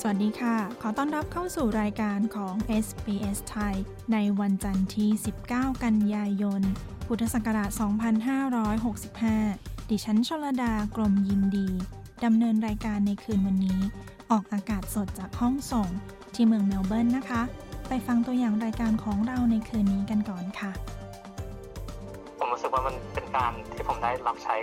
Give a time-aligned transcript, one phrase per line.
[0.00, 3.74] สวัสดีค่ะ ขอต้อนรับเข้าสู่รายการของ SBS ไทย
[4.12, 5.10] ในวันจันทร์ที่
[5.46, 6.62] 19 กันยายน
[7.06, 7.70] พุทธศักราช
[9.24, 11.68] 2565 ดิฉันชลดากรมยินดี
[12.24, 13.80] ดำเนินรายการในคืนวันนี้
[14.30, 15.88] ออกอากาศสดจากห้องส่ง
[16.34, 17.42] ที่เมืองเมลเบิร์นนะคะ
[17.88, 20.72] ไปฟังตัวอย่างรายการของเราในคืนนี้กันก่อนค่ะ
[22.38, 24.56] ผมรู้สึกว่ามันเป็นการที่ผมได้รับใช้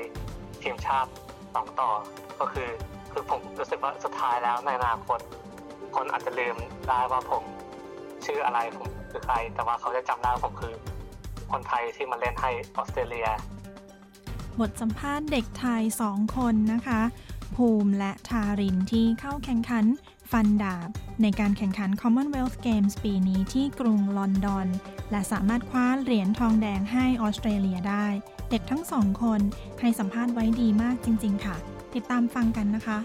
[0.62, 1.12] ทีมชาติ
[1.54, 1.90] สองต่อ
[2.40, 2.68] ก็คือ
[3.12, 5.20] คือผมรู้สึกว่าสุดท้ายแล้วในอนาคต
[5.96, 6.56] คนอาจจะลืม
[6.90, 7.44] ได้ว่าผม
[8.26, 10.74] ชื่ออะไรผมคือใคร แต่ว่าเขาจะจำได้ว่าผมคือ
[11.52, 13.28] คนไทยที่มาเล่นให้ออสเตรเลีย
[14.60, 17.02] บทสัมภาษณ์เด็กไทยสองคนนะคะ
[17.56, 19.86] ภูมิและทารินที่เข้าแข่งขัน
[20.32, 20.90] ฟันดาบ
[21.22, 24.68] ในการแข่งขัน Commonwealth Games ปีนี้ที่กรุงลอนดอน
[25.12, 28.08] และสามารถคว้าเหรียญทองแดงให้ออสเตรเลียได้
[28.50, 29.42] เด็กทั้งสองคน
[29.80, 31.58] ให้สัมภาษณ์ไว้ดีมากจริง ๆ ค่ะ
[31.96, 33.00] ติดตามฟังกันนะคะ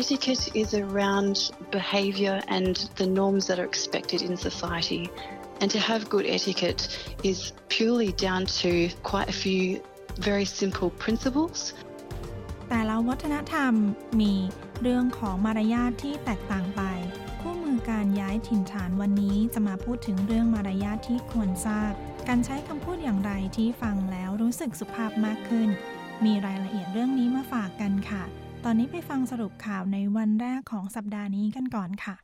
[0.00, 5.08] Etiquette is around behaviour and the norms that are expected in society.
[5.60, 6.82] And to have good etiquette
[7.24, 9.80] is purely down to quite a few
[10.28, 11.58] very simple principles.
[12.68, 13.72] แต่ละวัฒนธรรม
[14.20, 14.34] มี
[14.82, 16.82] เรื่องของมารยาทที่แตกต่างไป
[17.40, 21.92] คู่มือการย้ายถิ่นฐานวันนี้จะมาพูดถึงเรื่องมารยาทที่ควรทราบ
[22.28, 25.68] การใช้คำพูดอย่างไรที่ฟังแล้วรู้สึกสุภาพมากขึ้น
[26.26, 28.22] มีรายละเอียดเรื่องนี้มาฝากกันค่ะ
[28.64, 32.14] ตอนนี้ไปฟังสรุปข่าวในวันแรกของสัปดาห์นี้กันก่อนค่ะ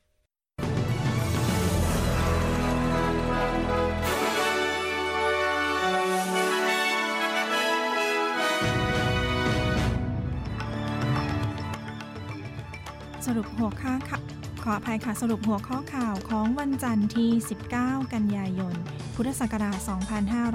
[13.26, 14.18] สรุปหัวข้อค่ะ
[14.62, 17.30] ขออภัยค่ะ สรุปหัวข้อข่าวของวันจันทร์ที่
[17.72, 18.74] 19 กันยายน
[19.14, 19.78] พุทธศักราช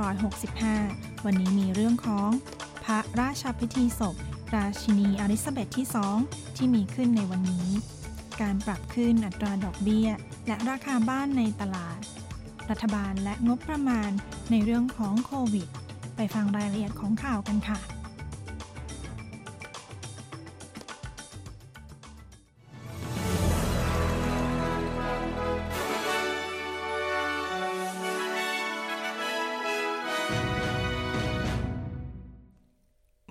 [0.03, 2.29] 2565 วันนี้มีเรื่องของ
[2.83, 4.15] พระราชพิธีศพ
[4.55, 5.87] ราชินีอลิซาเบธที่
[6.21, 7.67] 2 ที่มีขึ้นในวันนี้
[8.41, 10.09] การปรับขึ้นอัตราดอกเบี้ย
[10.47, 11.99] และราคาบ้านในตลาด
[12.69, 14.11] รัฐบาลและงบประมาณ
[14.51, 15.67] ในเรื่องของโควิด
[16.15, 17.98] ไปฟังรายละเอียดของข่าวกันค่ะ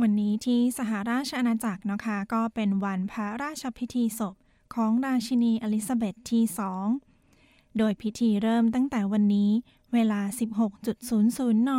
[0.02, 4.34] วันนี้ที่สหราชอาณาจักรนะคะก็เป็นวันพระราชพิธีศพ
[4.74, 6.42] ของราชินีอลิซาเบธที่
[7.10, 9.50] 2โดยพิธีเริ่มตั้งแต่วันนี้
[9.92, 10.20] เวลา
[10.94, 11.70] 16.00 น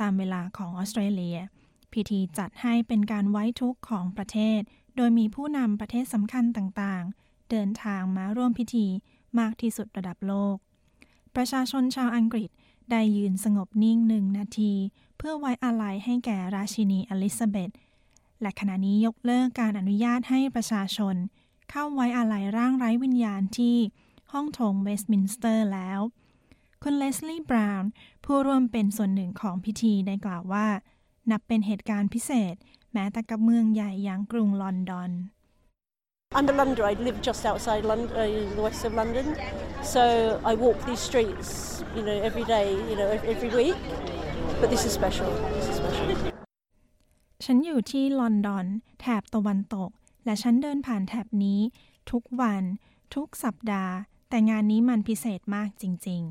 [0.00, 1.38] ตามเวลาของออสเตรเลีย
[1.92, 4.60] พิธีจัดให้เป็นการไว้ทุกข์ของประเทศ
[4.96, 8.86] โดยมีผู้นำประเทศสำคัญต่างๆ เดินทางมาร่วมพิธี
[9.38, 10.56] มากที่สุดระดับโลก
[11.34, 12.50] ประชาชนชาวอังกฤษ
[12.90, 14.72] ได้ยืนสงบนิ่งหนึ่งนาที
[15.16, 17.70] เพื่อไว้อาลัยให้แก่ราชินีอลิซาเบธ
[18.40, 21.16] และขณะนี้ยกเลิกการอนุญาตให้ประชาชน
[21.70, 23.76] เข้าไว้อาลัยร่างไร้วิญญาณที่
[24.32, 26.00] ห้องโถงเวสต์มินสเตอร์แล้ว
[26.82, 27.90] คุณเลสลี่บราวน์
[28.24, 30.66] ผู้ร่วมเป็นส่วนหนึ่งของพิธีได้กล่าวว่า
[31.30, 32.54] นับเป็นเหตุการณ์พิเศษ
[32.92, 35.12] แม้แต่กับเมืองใหญ่อย่างกรุงลอนดอน
[36.36, 36.84] I'm a Londoner.
[36.84, 39.26] I live just outside London, uh, the west of London.
[39.82, 43.76] So I walk these streets, you know, every day, you know, every week.
[44.60, 45.30] But this is special.
[45.56, 46.06] This is special.
[47.44, 48.66] ฉันอยู่ที่ลอนดอน
[49.00, 49.90] แถบตะวันตก
[50.24, 51.60] และฉันเดินผ่านแถบนี้
[52.10, 52.62] ทุกวัน
[53.14, 53.94] ทุกสัปดาห์
[54.28, 56.22] แต่งานนี้มันพิเศษมากจริง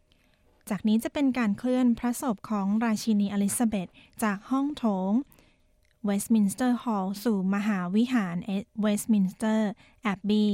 [0.00, 3.88] ๆ จากนี้จะเป็นการเคลื่อนพระศพของราชินีอลิซาเบธ
[4.22, 5.12] จากห้องโถง
[6.04, 8.36] เวสต์มินสเตอร์ฮอลล์สู่มหาวิหาร
[8.80, 9.70] เวสต์มินสเตอร์
[10.02, 10.46] แอบบี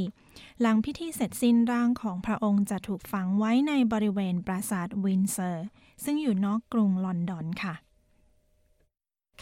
[0.60, 5.66] หลังพิธีเสร็จสิ้นร่างของพระองค์จะถูกฝังไว้ในบริเวณปราสาทวินเซอร์
[6.04, 7.74] ซึ่งอยู่นอกกรุงลอนดอนค่ะ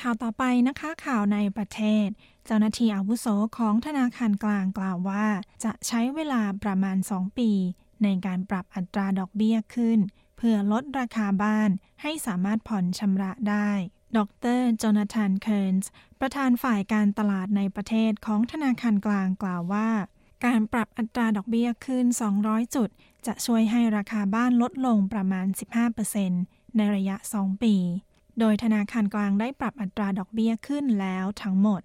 [0.01, 2.09] ข่าวต่อไปนะคะข่าวในประเทศ
[2.47, 3.27] เจ้าหน้าที่อาวุโส
[3.59, 5.27] ของธนาคารกลางกล่าวว่า
[5.65, 7.51] จะใช้เวลาประมาณ 2 ปี
[8.03, 9.99] ในการปรับอัตราดอกเบี้ยขึ้น
[10.37, 11.71] เพื่อลดราคาบ้าน
[12.03, 13.71] ให้สามารถผ่อนชำระได้
[14.17, 14.19] ด
[14.59, 15.91] รโจนาธานเคิร์นส์
[16.21, 19.89] ประธานฝ่ายการตลาดในประเทศของธนาคารกลางกล่าวว่า
[20.45, 22.07] การปรับอัตราดอกเบี้ยขึ้น
[22.41, 22.89] 200 จุด
[23.27, 25.47] จะช่วยให้ราคาบ้านลดลงประมาณ
[26.13, 27.75] 15%ในระยะ 2 ปี
[28.39, 31.81] โดยธนาคารกลางได้ปรับอัตราดอกเบี้ยขึ้นแล้วทั้งหมด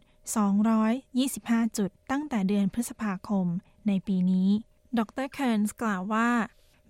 [1.08, 3.46] 225 จุด ตั้งแต่เดือนพฤษภาคม
[3.88, 4.50] ในปีนี้
[4.98, 6.30] ดรเคิร์นส์กล่าวว่า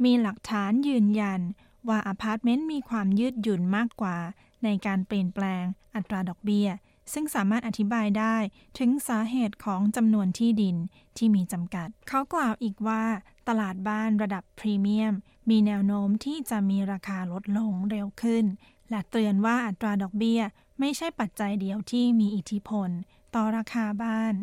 [0.04, 1.42] มีหลักฐานยืนยัน
[1.90, 4.18] ว่าอพาร์ตเมนต์มีความยืดหยุ่นมากกว่า
[4.64, 5.64] ในการเปลี่ยนแปลง
[5.96, 6.68] อัตราดอกเบี้ย
[7.14, 8.36] ซึ่งสามารถอธิบายได้
[8.80, 10.76] ถึงสาเหตุของจำนวนที่ดิน
[11.18, 13.04] ที่มีจำกัด เขากล่าวอีกว่า
[13.48, 15.14] ตลาดบ้านระดับพรีเมียม
[15.50, 18.46] มีแนวโน้มที่จะมีราคาลดลงเร็วขึ้น
[18.90, 20.42] และเตือนว่าอัตราดอกเบี้ย
[20.80, 22.90] ไม่ใช่ปัจจัยเดียวที่มีอิทธิพล
[23.36, 24.34] ต่อราคาบ้าน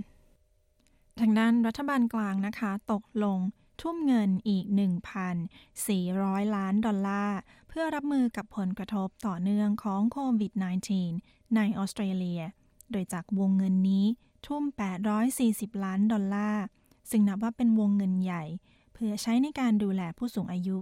[1.21, 3.39] ทางด้านรัฐบาลกลางนะคะตกลง
[3.81, 4.65] ทุ่มเงินอีก
[5.41, 7.39] 1,400 ล้านดอลลาร์
[7.69, 10.53] เพื่อรับมือกับผลกระทบต่อเนื่องของโควิด
[11.03, 12.43] -19 ในออสเตรเลีย
[12.91, 14.05] โดยจากวงเงินนี้
[14.47, 14.63] ทุ่ม
[15.25, 16.65] 840 ล้านดอลลาร์
[17.11, 18.45] ซึ่งนับว่าเป็นวงเงินใหญ่
[18.93, 20.79] เพื่อใช้ในการดูแลผู้สูงอายุ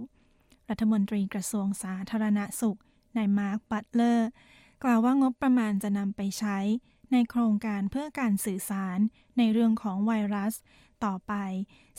[0.69, 2.79] รัฐมนตรีกระทรวงสาธารณสุข
[3.17, 4.29] นายมาร์คบัตเลอร์
[4.83, 6.57] กล่าวว่างบประมาณจะนำไปใช้
[7.11, 8.97] ในโครงการเพื่อการสื่อสาร
[9.37, 10.53] ในเรื่องของไวรัส
[11.05, 11.33] ต่อไป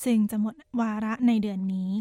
[0.05, 1.93] ซึ่งจะหมดวาระในเดือนนี้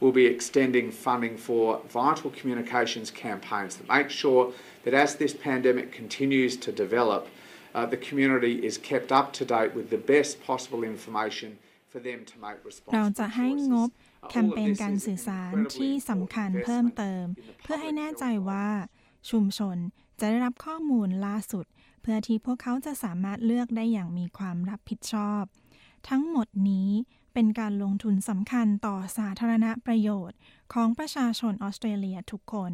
[0.00, 4.52] We'll be extending funding for vital communications campaigns that make sure
[4.84, 7.22] that as this pandemic continues to develop,
[7.74, 12.24] uh, the community is kept up to date with the best possible information for them
[12.30, 14.30] to make responsible เราจะให้งบ choices.
[14.30, 17.24] แคมเปญการสื่อสารที่สำคัญเพิ่มเติม
[17.62, 18.66] เพื่อให้แน่ใจว่า
[19.30, 19.76] ชุมชน
[20.20, 21.66] จะได้รับข้อมูลล่าสุด
[22.02, 25.42] เพื่อที่พวกเขาจะสามารถเลือกได้อย่างมีความรับผิดชอบ
[26.08, 26.90] ทั้งหมดนี้
[27.34, 30.38] เป็นการลงทุนสำคัญต่อสาธารณประโยชน์
[30.72, 32.72] ของประชาชนออสเตรเลียทุกคน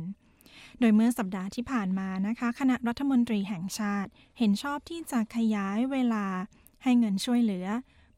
[0.79, 6.27] โดยเมื่อสัปดาห์ที่ผ่านมานะคะ คณะรัฐมนตรีแห่งชาติ เห็นชอบที่จะขยายเวลา
[6.83, 7.67] ให้เงินช่วยเหลือ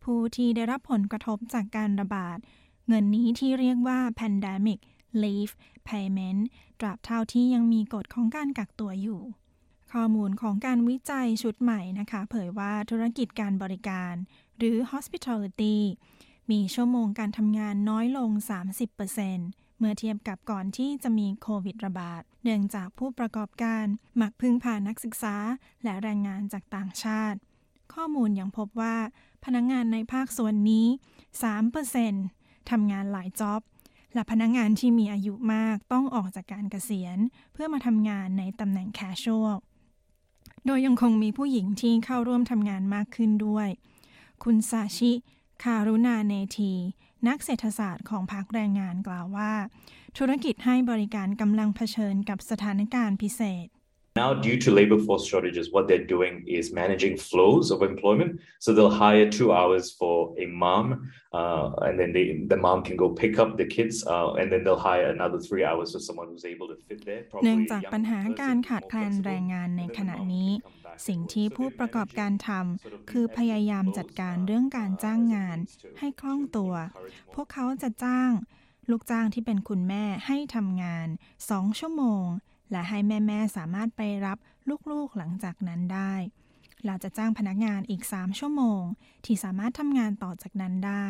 [0.04, 2.38] ผู้ที่ได้รับผลกระทบจากการระบาด
[2.88, 4.80] เงินนี้ที่เรียกว่า pandemic
[5.22, 5.54] leave
[5.88, 6.42] payment
[6.80, 9.22] ตราบเท่าที่ยังมีกฎของการกักตัวอยู่
[9.92, 14.14] ข้อมูลของการวิจัยชุดใหม่นะคะ เผยว่าธุรกิจการบริการ
[14.58, 15.78] หรือ hospitality
[16.50, 18.30] มีชั่วโมงการทำงานน้อยลง
[19.04, 23.84] 30%เมื่อเทียบกับก่อนที่จะมีโควิดระบาด เนื่องจากผู้ประกอบการ
[24.20, 25.36] มักพึ่งพานักศึกษา
[25.84, 27.38] และแรงงานจากต่างชาติ
[27.94, 28.96] ข้อมูลยังพบว่า
[29.44, 30.86] พนักงงานในภาคส่วนนี้
[31.78, 33.60] 3%ทำงานหลายจ็อบ
[34.14, 37.18] และพนักงงานที่มีอายุมากต้องออกจากการเกษียณ
[37.52, 39.56] เพื่อมาทำงานในตำแหน่งแคชชวล
[40.66, 43.68] โดยยังคงมีผู้หญิงที่เข้าร่วมทำงานมากขึ้นด้วย
[44.42, 45.12] คุณซาชิ
[45.62, 46.72] คารุณาเนที
[47.28, 49.52] นักเศรษฐศาสตร์ของพรรคแรงงานกล่าวว่า
[50.18, 53.66] ธุรกิจให้บริการกำลังเผชิญกับสถานการณ์พิเศษ
[54.14, 58.40] Now, due to labor force shortages, what they're doing is managing flows of employment.
[58.58, 62.96] So they'll hire two hours for a mom, uh, and then they, the mom can
[62.96, 66.28] go pick up the kids, uh, and then they'll hire another three hours for someone
[66.28, 67.22] who's able to fit there.
[67.44, 70.50] เนื่องจากปัญหาการขาดแคลนแรงงานในขณะนี้
[71.08, 75.58] สิ่งที่ผู้ประกอบการทำคือพยายามจัดการเรื่องการจ้างงาน
[75.98, 76.72] ให้คล่องตัว
[77.34, 78.32] พวกเขาจะจ้าง
[78.90, 81.08] ลูกจ้างที่เป็นคุณแม่ให้ทำงาน
[81.44, 82.26] 2ชั่วโมง
[82.72, 84.38] และให้แม่ ๆ สามารถไปรับ
[84.90, 86.14] ลูก ๆ หลังจากนั้นได้
[86.86, 88.82] เราจะจ้างพนักงานอีก 3 ชั่วโมง
[89.24, 91.04] ที่สามารถทำงานต่อจากนั้นได้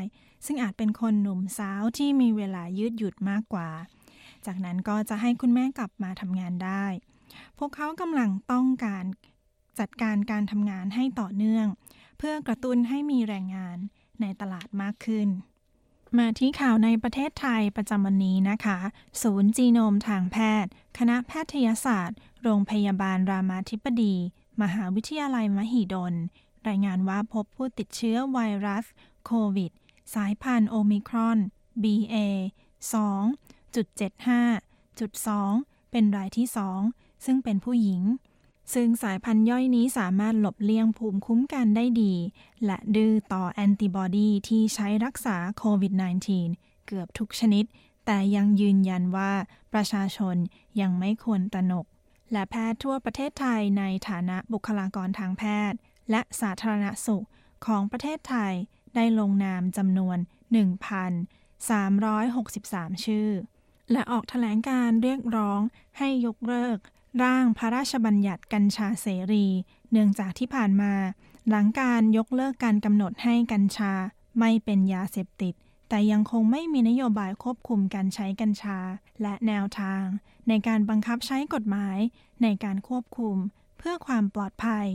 [0.47, 3.71] ซึ่งอาจเป็นคนหนุ่มสาวที่มีเวลายืดหยุดมากกว่า
[4.47, 6.85] จากนั้นก็จะให้คุณแม่กลับมาทำงานได้
[7.59, 9.05] พวกเขากำลังต้องการ
[9.79, 11.67] จัดการการทำงานให้ต่อเนื่อง
[12.19, 13.77] เพื่อกระตุ้นให้มีแรงงาน
[14.21, 15.29] ในตลาดมากขึ้น
[16.19, 18.79] มาที่ข่าวในประเทศไทยประจำวันนี้นะคะ
[19.23, 24.15] ศูนย์จีโนมทางแพทย์ คณะแพทยศาสตร์ โรงพยาบาลรามาธิบดี
[24.63, 26.15] มหาวิทยาลัยมหิดล
[26.69, 28.85] รายงานว่าพบผู้ติดเชื้อไวรัส
[29.25, 29.71] โควิด
[30.15, 31.39] สายพันธุ์โอมิครอน
[31.83, 32.17] BA
[32.93, 36.49] 2.75.2 เป็นรายที่
[36.87, 38.03] 2 ซึ่งเป็นผู้หญิง
[38.75, 42.15] ซึ่งสายพันธุ์ย่อยนี้สามารถหลบเลี่ยงภูมิคุ้มกันได้ดี
[42.65, 45.93] และดื้อต่อแอนติบอดีที่ใช้รักษาโควิด
[46.41, 47.65] -19 เกือบทุกชนิด
[48.07, 49.33] แต่ยังยืนยันว่า
[49.73, 50.37] ประชาชน
[50.81, 51.87] ยังไม่ควรตระหนก
[52.33, 55.79] และแพทย์ทั่วประเทศไทยในฐานะบุคลากรทางแพทย์
[56.11, 57.25] และสาธารณสุข
[57.67, 58.55] ของประเทศไทย
[58.95, 60.19] ได้ลงนามจำนวน
[61.01, 63.29] 1,363 ชื่อ
[63.93, 65.61] และออกแถลงการเรียกร้อง
[65.99, 66.79] ให้ยกเลิก
[67.23, 69.47] ร่างพระราชบัญญัติกัญชาเสรี
[69.91, 70.93] เนื่องจากที่ผ่านมา
[71.49, 73.93] หลังการยกเลิกการกำหนดให้กัญชา
[74.39, 75.55] ไม่เป็นยาเสพติด
[75.89, 78.79] แต่ยังคงไม่มีนโยบายควบคุมการใช้กัญชา
[79.23, 80.05] และแนวทาง
[80.49, 81.99] ในการบังคับใช้กฎหมาย
[82.43, 83.37] ในการควบคุม
[83.79, 84.87] เพื่อความปลอดภัย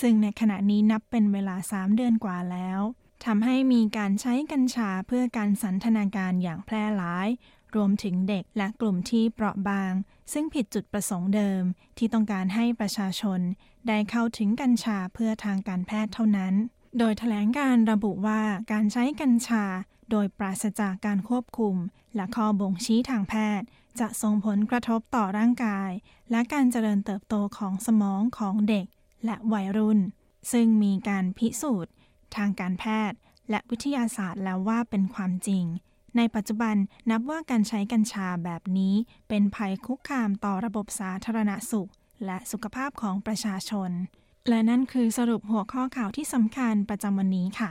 [0.00, 2.80] ซึ่งในขณะนี้นับเป็นเวลา 3 เดือนกว่าแล้ว
[3.24, 7.28] ทำให้มีการใช้กัญชาเพื่อการสันทนาการอย่างแพร่หลาย
[7.76, 9.92] รวมถึงเด็กและกลุ่มที่เปราะบาง
[10.32, 11.62] ซึ่งผิดจุดประสงค์เดิม
[11.98, 13.40] ที่ต้องการให้ประชาชน
[13.88, 16.54] ได้เข้าถึงกัญชาเพื่อทางการแพทย์เท่านั้น
[16.98, 19.64] โดยแถลงการระบุว่าการใช้กัญชา
[20.10, 21.76] โดยปราศจากการควบคุม
[22.16, 23.66] และข้อบ่งชี้ทางแพทย์
[24.00, 25.90] จะส่งผลกระทบต่อร่างกาย
[26.30, 28.86] และการเจริญเติบโตของสมองของเด็ก
[29.24, 30.00] และวัยรุ่น
[30.52, 31.92] ซึ่งมีการพิสูจน์
[32.36, 33.18] ทางการแพทย์
[33.50, 35.64] และวิทยาศาสตร์แล้วว่าเป็นความจริง
[36.16, 36.76] ในปัจจุบัน
[37.10, 38.94] นับว่าการใช้กัญชาแบบนี้
[39.28, 41.90] เป็นภัยคุกคามต่อระบบสาธารณสุข
[42.26, 43.90] และสุขภาพของประชาชน
[44.48, 47.70] และนั่นคือสรุปหัวข้อข่าวที่สำคัญประจำวันนี้ค่ะ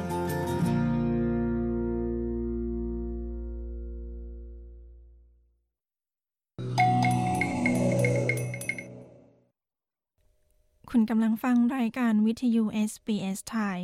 [11.01, 13.79] คุณกำลังฟังรายการวิทยุ SBS ไทย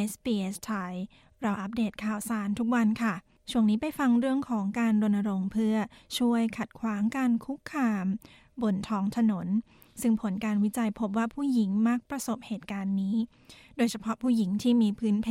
[0.08, 0.94] SBS ไทย
[1.40, 3.14] เราอัปเดตข่าวสารทุกวันค่ะ
[3.50, 5.76] ช่วงนี้ไปฟังเรื่องของการรณรงค์เพื่อ
[6.18, 8.06] ช่วยขัดขวางการคุกคาม
[8.62, 9.46] บนท้องถนน
[10.00, 13.16] ซึ่งผลการวิจัยพบว่าผู้หญิงมักประสบเหตุการณ์นี้
[13.76, 15.28] โดยเฉพาะผู้หญิงที่มีพื้นเพ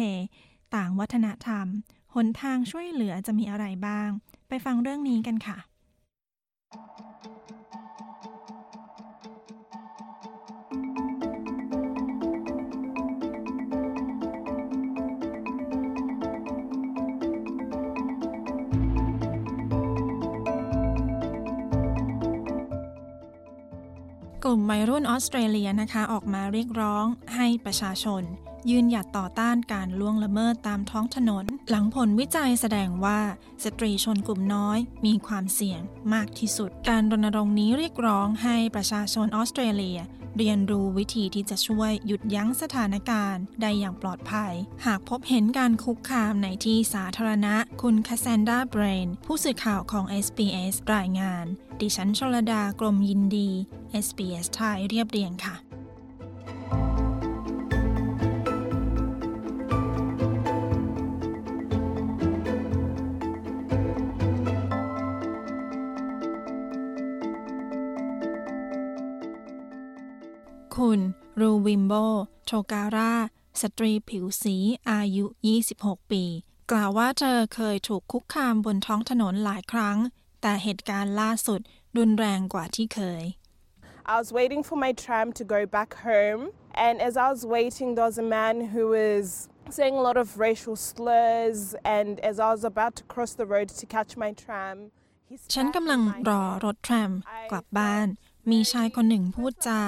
[0.76, 1.68] ต่างวัฒนธรรม
[2.16, 4.10] หนทางช่วยเหลือจะมีอะไรบ้าง
[4.48, 5.58] ไปฟังเรื่องนี้กันค่ะ
[24.44, 28.24] กลุ่มวัยรุ่นออสเตรเลียนะคะ ออกมาเรียกร้องให้ประชาชน
[28.70, 33.20] ยืนหยัดต่อต้านการล่วงละเมิดตามท้องถนน หลังผลวิจัยแสดงว่า
[33.64, 35.82] สตรีชนกลุ่มน้อย มีความเสี่ยง
[36.14, 40.00] มากที่สุด การรณรงค์นี้เรียกร้องให้ประชาชนออสเตรเลีย
[40.38, 44.54] เรียนรู้วิธีที่จะช่วยหยุดยั้งสถานการณ์ได้อย่างปลอดภัย
[44.86, 51.46] หากพบเห็นการคุกคามในที่สาธารณะ คุณคาแซนดาเบรน ผู้สื่อข่าวของ SBS รายงาน
[51.82, 53.50] ดิฉันชลดากรมยินดี
[54.06, 55.69] SBS ไทยเรียบเรียงค่ะ
[70.80, 71.02] คุณ
[71.40, 71.94] รูวิมโบ
[72.46, 73.14] โชการา
[73.62, 74.56] สตรีผิวสี
[74.90, 75.26] อายุ
[75.68, 76.24] 26 ปี
[76.72, 79.98] กล่าวว่าเธอเคยถูกคุกคามบนท้องถนนหลายครั้ง
[80.42, 81.60] แต่เหตุการณ์ล่าสุด
[81.98, 83.24] รุนแรงกว่าที่เคย
[84.14, 86.44] I was waiting for my tram to go back home,
[86.88, 89.26] and as I was waiting, there was a man who was
[89.78, 91.60] saying a lot of racial slurs.
[91.98, 94.78] And as I was about to cross the road to catch my tram,
[95.30, 96.64] he ฉัน spat กำลัง in my รอ hair.
[96.66, 97.12] รถแทรม
[97.52, 98.08] กลับบ้าน
[98.52, 99.80] มีชายคนหนึ่งพูดจา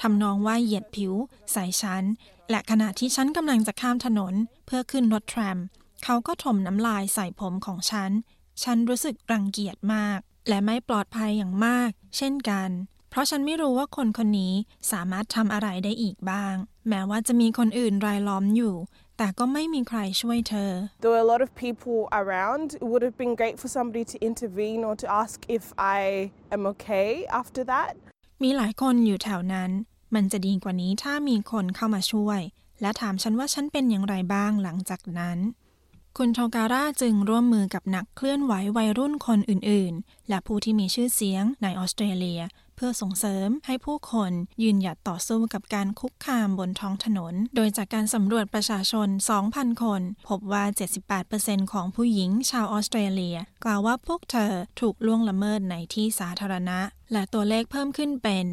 [0.00, 1.12] ทำนองว่าเหยียดผิว
[1.52, 2.04] ใส่ฉัน
[2.50, 4.34] และขณะที่ฉันกำลังจะข้ามถนน
[4.66, 5.58] เพื่อขึ้นรถแทรม
[6.04, 8.10] เขาก็ถมน้ำลายใส่ผมของฉัน
[8.62, 12.70] ฉันรู้สึกรังเกียจมาก และไม่ปลอดภัยอย่างมาก เช่นกัน
[13.10, 14.54] เพราะฉันไม่รู้ว่าคนคนนี้
[14.92, 16.54] สามารถทำอะไรได้อีกบ้าง
[16.88, 18.74] แม้ว่าจะมีคนอื่นรายล้อมอยู่
[19.18, 22.66] แต่ก็ไม่มีใครช่วยเธอ There were a lot of people around.
[22.82, 25.64] It would have been great for somebody to intervene or to ask if
[25.98, 26.00] I
[26.54, 27.08] am okay
[27.40, 27.90] after that.
[28.42, 29.70] มีหลายคนอยู่แถวนั้น
[30.14, 32.40] มันจะดีกว่านี้ถ้ามีคนเข้ามาช่วย
[32.80, 35.38] และถามฉันว่าฉันเป็นอย่างไรบ้างหลังจากนั้น
[36.16, 42.40] คุณโทการ่าจึงร่วมมือกับนักเคลื่อนไหววัยรุ่นคนอื่นๆ และผู้ที่มีชื่อเสียงในออสเตรเลีย
[42.78, 44.32] เพื่อส่งเสริมให้ผู้คน
[44.62, 49.08] ยืนหยัดต่อสู้กับการคุกคามบนท้องถนน โดยจากการสำรวจประชาชน
[49.44, 50.64] 2,000 คน พบว่า
[51.18, 56.80] 78%ของผู้หญิงชาวออสเตรเลีย กล่าวว่าพวกเธอถูกล่วงละเมิดในที่สาธารณะ
[57.12, 58.46] และตัวเลขเพิ่มขึ้นเป็น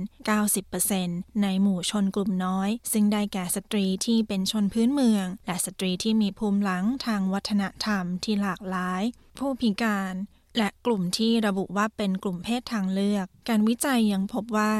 [0.67, 9.03] 90%ในหมู่ชนกลุ่มน้อย ซึ่งได้แก่สตรีที่เป็นชนพื้นเมือง และสตรีที่มีภูมิหลังทางวัฒนธรรมที่หลากหลาย
[9.37, 10.15] ผู้พิการ
[10.57, 14.73] และกลุ่มที่ระบุว่าเป็นกลุ่มเพศทางเลือก การวิจัยยังพบว่า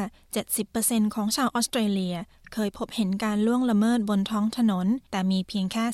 [0.53, 2.15] 70%ของชาวออสเตรเลีย
[2.53, 5.86] เคยพบเห็นการล่วงละเมิดบนท้องถนน แต่มีเพียงแค่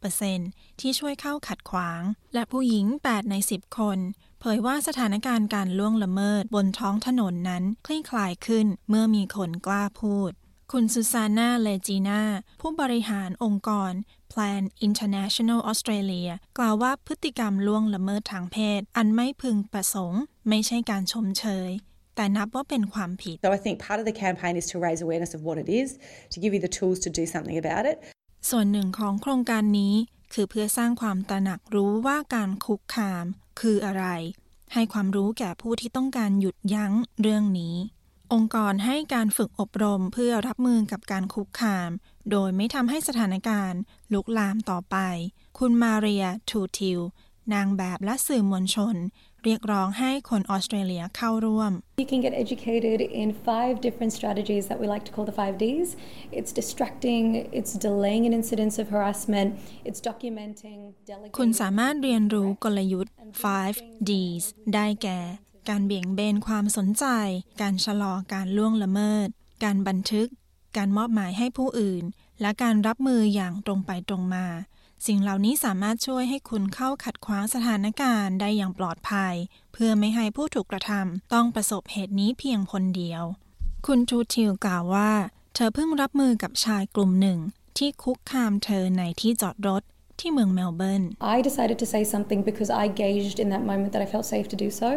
[0.00, 2.02] 36%ที่ช่วยเข้าขัดขวาง
[2.34, 3.98] และผู้หญิง 8 ใน 10 คน
[4.40, 10.32] เผยว่าสถานการณ์การล่วงละเมิดบนท้องถนนนั้นคลี่คลายขึ้นเมื่อมีคนกล้าพูด
[10.72, 12.22] คุณซูซาน่า เลจีนา
[12.60, 13.92] ผู้บริหารองค์กร
[14.32, 21.70] Plan International Australia กล่าวว่าพฤติกรรมล่วงละเมิดทางเพศ อันไม่พึงประสงค์ ไม่ใช่การชมเชย
[22.16, 25.88] แต่นับว่าเป็นความผิด So I think part of the campaign is to raise awareness of what it is,
[26.32, 27.96] to give you the tools to do something about it.
[28.50, 29.94] ส่วนหนึ่งของโครงการนี้
[30.34, 33.24] คือเพื่อสร้างความตระหนักรู้ว่าการคุกคาม
[33.60, 34.04] คืออะไร
[34.74, 37.76] ให้ความรู้แก่ผู้ที่ต้องการหยุดยั้งเรื่องนี้
[38.32, 41.90] องค์กรให้การฝึกอบรมเพื่อรับมือกับการคุกคาม
[42.30, 43.80] โดยไม่ทำให้สถานการณ์
[44.12, 44.96] ลุกลามต่อไป
[45.58, 47.00] คุณมาเรียทูทิล
[47.54, 48.96] นางแบบและสื่อมวลชน
[49.44, 55.36] เรียกร้องให้คนออสเตรเลียเข้าร่วม You can get educated in five different strategies that we like to call the
[55.40, 55.88] five Ds.
[56.38, 57.24] It's distracting,
[57.58, 59.48] it's delaying an incidence of harassment,
[59.88, 60.78] it's documenting,
[61.38, 63.12] คุณสามารถเรียนรู้กลยุทธ์
[63.42, 63.76] five
[64.08, 65.20] Ds ได้แก่
[65.68, 67.04] การเบี่ยงเบนความสนใจ
[67.60, 69.28] การชะลอการล่วงละเมิด
[69.64, 70.28] การบันทึก
[70.76, 72.04] การมอบหมายให้ผู้อื่น
[72.40, 74.46] และการรับมืออย่างตรงไปตรงมา
[75.06, 79.34] สิ่งเหล่านี้สามารถช่วยให้คุณเข้าขัดขวางสถานการณ์ได้อย่างปลอดภัย
[79.72, 83.22] เพื่อไม่ให้ผู้ถูกกระทำต้องประสบเหตุนี้เพียงคนเดียว
[83.86, 85.12] คุณทูทิลกล่าวว่า
[85.54, 87.38] เธอเพิ่งรับมือกับชายกลุ่มหนึ่ง
[87.78, 89.82] ที่คุกคามเธอในที่จอดรถ
[90.20, 91.02] ที่เมืองเมลเบิร์น
[91.34, 94.46] I decided to say something because I gauged in that moment that I felt safe
[94.52, 94.90] to do so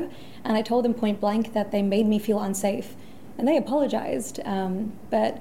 [0.45, 2.89] and I told them point blank that they made me feel unsafe
[3.38, 4.73] and they apologized um,
[5.15, 5.31] but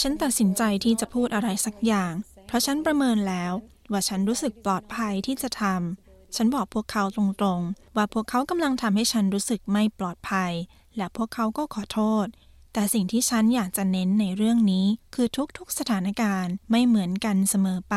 [0.00, 2.12] ฉันตัดสินใจที่จะพูดอะไรสักอย่าง
[2.46, 3.52] เพราะฉันประเมินแล้ว
[3.92, 10.52] ว่าฉันรู้สึกปลอดภัยที่จะทำ ฉันบอกพวกเขาตรงๆ ว่าพวกเขากำลังทำให้ฉันรู้สึกไม่ปลอดภัย
[10.96, 12.26] และพวกเขาก็ขอโทษ
[12.72, 15.26] แต่สิ่งที่ฉันอยากจะเน้นในเรื่องนี้ คือ
[15.58, 17.96] ทุกๆสถานการณ์ไม่เหมือนกันเสมอไป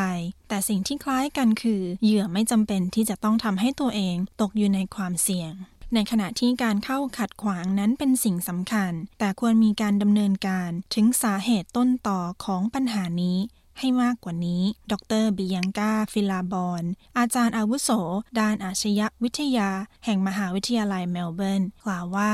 [0.49, 5.53] แต่สิ่งที่คล้ายกันคือ เหยื่อไม่จำเป็นที่จะต้องทำให้ตัวเองตกอยู่ในความเสี่ยง
[5.93, 13.37] ในขณะที่การเข้าขัดขวางนั้นเป็นสิ่งสำคัญ แต่ควรมีการดำเนินการถึงสาเหตุต้นต่อของปัญหานี้
[13.79, 16.83] ให้มากกว่านี้ ดรบิยังกาฟิลาบอน
[17.17, 17.89] อาจารย์อาวุโส
[18.39, 19.69] ด้านอาชญวิทยา
[20.05, 22.33] แห่งมหาวิทยาลัยเมลเบิร์น กล่าวว่า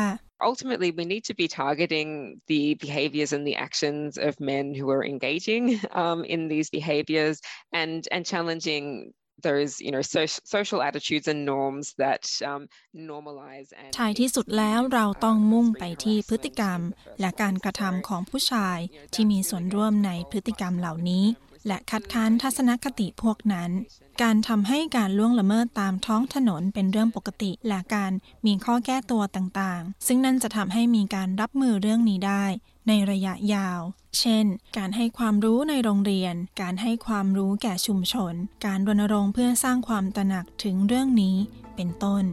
[0.49, 2.09] ultimately we need to be targeting
[2.51, 5.63] the behaviors and the actions of men who are engaging
[6.03, 7.35] um, in these behaviors
[7.79, 8.85] and and challenging
[9.41, 10.01] those you know
[10.55, 12.61] social attitudes and norms that um,
[13.11, 16.79] normalize and ท้ายที่สุดแล้วเราต้องมุ่งไปที่พฤติกรรม
[17.21, 18.77] และการกระทำของผู้ชาย
[19.13, 21.25] ที่มีส่วนร่วมในพฤติกรรมเหล่านี้
[21.67, 23.71] และคัดค้านทัศนคติพวกนั้น
[24.21, 28.11] การทำให้การล่วงละเมิดตามท้องถนนเป็นเรื่องปกติ และการ
[28.45, 32.45] มีข้อแก้ตัวต่างๆ ซึ่งนั่นจะทำให้มีการรับมือเรื่องนี้ได้
[32.87, 33.79] ในระยะยาว
[34.19, 34.45] เช่น
[34.77, 38.33] การให้ความรู้ในโรงเรียน การให้ความรู้แก่ชุมชน
[38.65, 41.35] การรณรงค์เพื่อสร้างความตระหนักถึงเรื่องนี้
[41.75, 42.23] เป็นต้น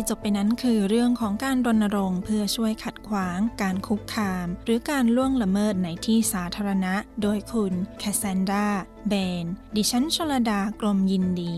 [0.00, 8.66] ที่จบไปนั้นคือเรื่องของการรณรงค์เพื่อช่วยขัดขวาง การคุกคาม หรือการล่วงละเมิดในที่สาธารณะ โดยคุณแคสซนดา
[9.08, 11.54] เบน ดิฉันชลดากรมยินดี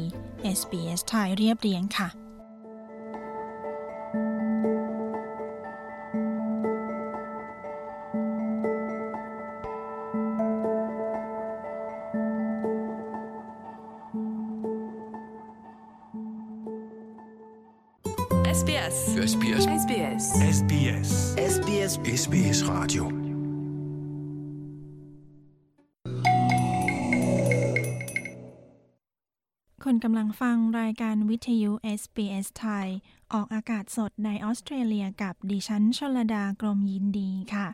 [0.58, 2.21] SBS ไทยเรียบเรียงค่ะ
[30.06, 32.88] กำลังฟังรายการวิทยุ SBS ไทย
[33.32, 37.68] ออกอากาศสดในออสเตรเลียกับดิฉันชลดากรมยินดีค่ะ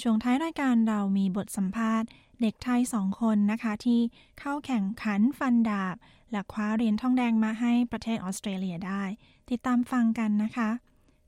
[0.00, 2.08] ช่วงท้ายรายการเรามีบทสัมภาษณ์
[2.40, 4.00] เด็กไทยสองคนนะคะที่
[4.40, 5.96] เข้าแข่งขันฟันดาบ
[6.30, 9.02] และคว้าเหรียญทองแดงมาให้ประเทศออสเตรเลียได้
[9.50, 10.70] ติดตามฟังกันนะคะ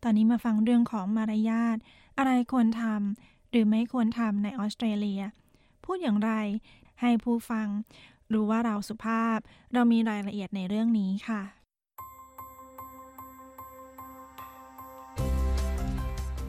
[0.02, 1.76] ตอนนี้มาฟังเรื่องของมารยาท
[2.18, 5.22] อะไรควรทำหรือไม่ควรทำในออสเตรเลีย
[5.84, 6.32] พูดอย่างไร
[7.00, 7.68] ให้ผู้ฟัง
[8.32, 9.38] รู้ว่าเราสุภาพ
[9.72, 11.42] เรามีรายละเอียดในเรื่องนี้ค่ะ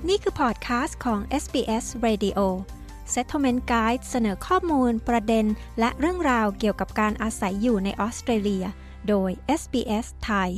[0.08, 2.40] นี่คือพอดคาสต์ของ SBS Radio
[3.14, 5.46] Settlement Guide เสนอข้อมูล ประเด็น
[5.80, 8.66] และเรื่องราวเกี่ยวกับการอาศัยอยู่ในออสเตรเลีย
[9.08, 10.52] โดย SBS ไทย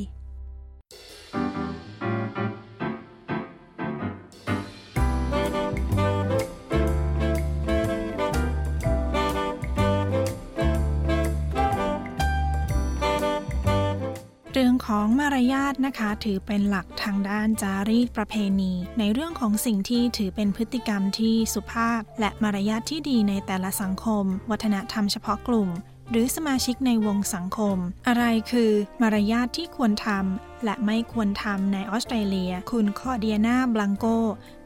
[15.19, 25.69] มารยาทนะคะ ถือเป็นหลักทางด้านจารีตประเพณี ในเรื่องของสิ่งที่ถือเป็นพฤติกรรมที่สุภาพ และมารยาทที่ดีในแต่ละสังคม วัฒนธรรมเฉพาะกลุ่ม
[26.12, 28.71] หรือสมาชิกในวงสังคม อะไรคือ
[29.02, 34.06] มารยาทที่ควรทำและไม่ควรทำในออสเตรเลีย คุณคอเดียนาบลังโก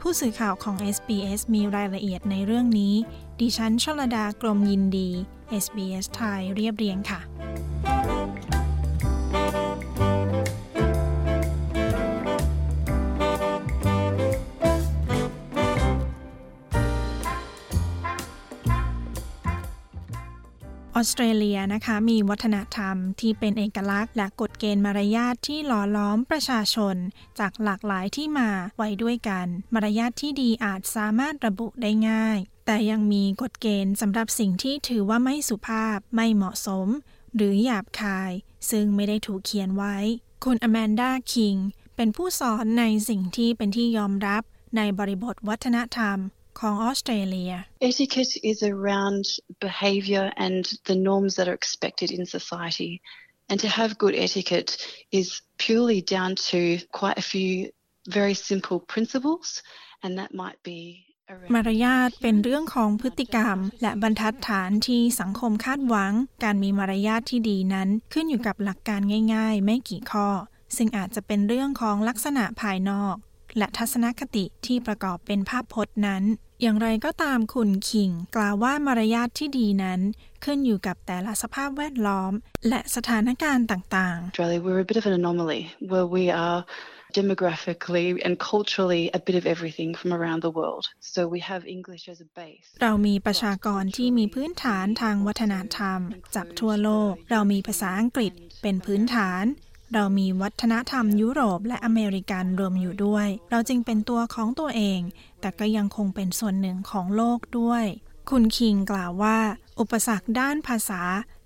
[0.01, 2.95] ผู้สื่อข่าวของ SBS มีรายละเอียดในเรื่องนี้
[3.39, 5.09] ดิฉันชลดากรมยินดี
[5.63, 7.21] SBS ไทยเรียบเรียงค่ะ
[20.97, 26.95] ออสเตรเลียนะคะมีวัฒนธรรมที่เป็นเอกลักษณ์ และกฎเกณฑ์มารยาทที่หล่อล้อมประชาชน
[27.39, 36.87] จากหลากหลายที่มาไว้ด้วยกัน มารยาทที่ดีอาจสามารถระบุได้ง่าย แต่ยังมีกฎเกณฑ์สำหรับสิ่งที่ถือว่าไม่สุภาพไม่เหมาะสม
[37.35, 38.31] หรือหยาบคาย
[38.71, 39.97] ซึ่งไม่ได้ถูกเขียนไว้
[40.43, 41.55] คุณอแมนดาคิง
[41.95, 44.43] เป็นผู้สอนในสิ่งที่เป็นที่ยอมรับ
[44.77, 46.17] ในบริบทวัฒนธรรม
[46.59, 47.51] ของออสเตรเลีย
[47.91, 49.23] Etiquette is around
[49.67, 52.91] behavior and the norms that are expected in society.
[53.49, 54.71] And to have good etiquette
[55.19, 55.27] is
[55.65, 56.59] purely down to
[56.99, 57.51] quite a few
[58.17, 59.47] very simple principles,
[60.03, 60.81] and that might be
[61.53, 69.01] มารยาทเป็นเรื่องของพฤติกรรม และบรรทัดฐานที่สังคมคาดหวัง การมีมารยาทที่ดีนั้น ขึ้นอยู่กับหลักการ
[69.33, 70.27] ง่าย ๆ ไม่กี่ข้อ
[70.77, 73.15] ซึ่งอาจจะเป็นเรื่องของลักษณะภายนอก
[73.57, 76.23] และทัศนคติที่ประกอบเป็นภาพพจน์นั้น
[76.61, 79.99] อย่างไรก็ตามคุณคิง กล่าวว่ามารยาทที่ดีนั้น
[80.43, 82.31] ขึ้นอยู่กับแต่ละสภาพแวดล้อม
[82.69, 86.59] และสถานการณ์ต่างๆ Australia we're a bit of an anomaly where we are
[87.19, 90.85] demographically and culturally a bit of everything from around the world.
[90.99, 92.67] So we have English as a base.
[92.81, 95.99] เรามีประชากรที่มีพื้นฐานทางวัฒนธรรม
[96.35, 99.43] จากทั่วโลก เรามีภาษาอังกฤษเป็นพื้นฐาน
[99.93, 104.99] เรามีวัฒนธรรมยุโรปและอเมริกันรวมอยู่ด้วย เราจึงเป็นตัวของตัวเอง
[105.41, 107.85] แต่ก็ยังคงเป็นส่วนหนึ่งของโลกด้วย
[108.29, 109.37] คุณคิงกล่าวว่า
[109.79, 111.01] อุปสรรคด้านภาษา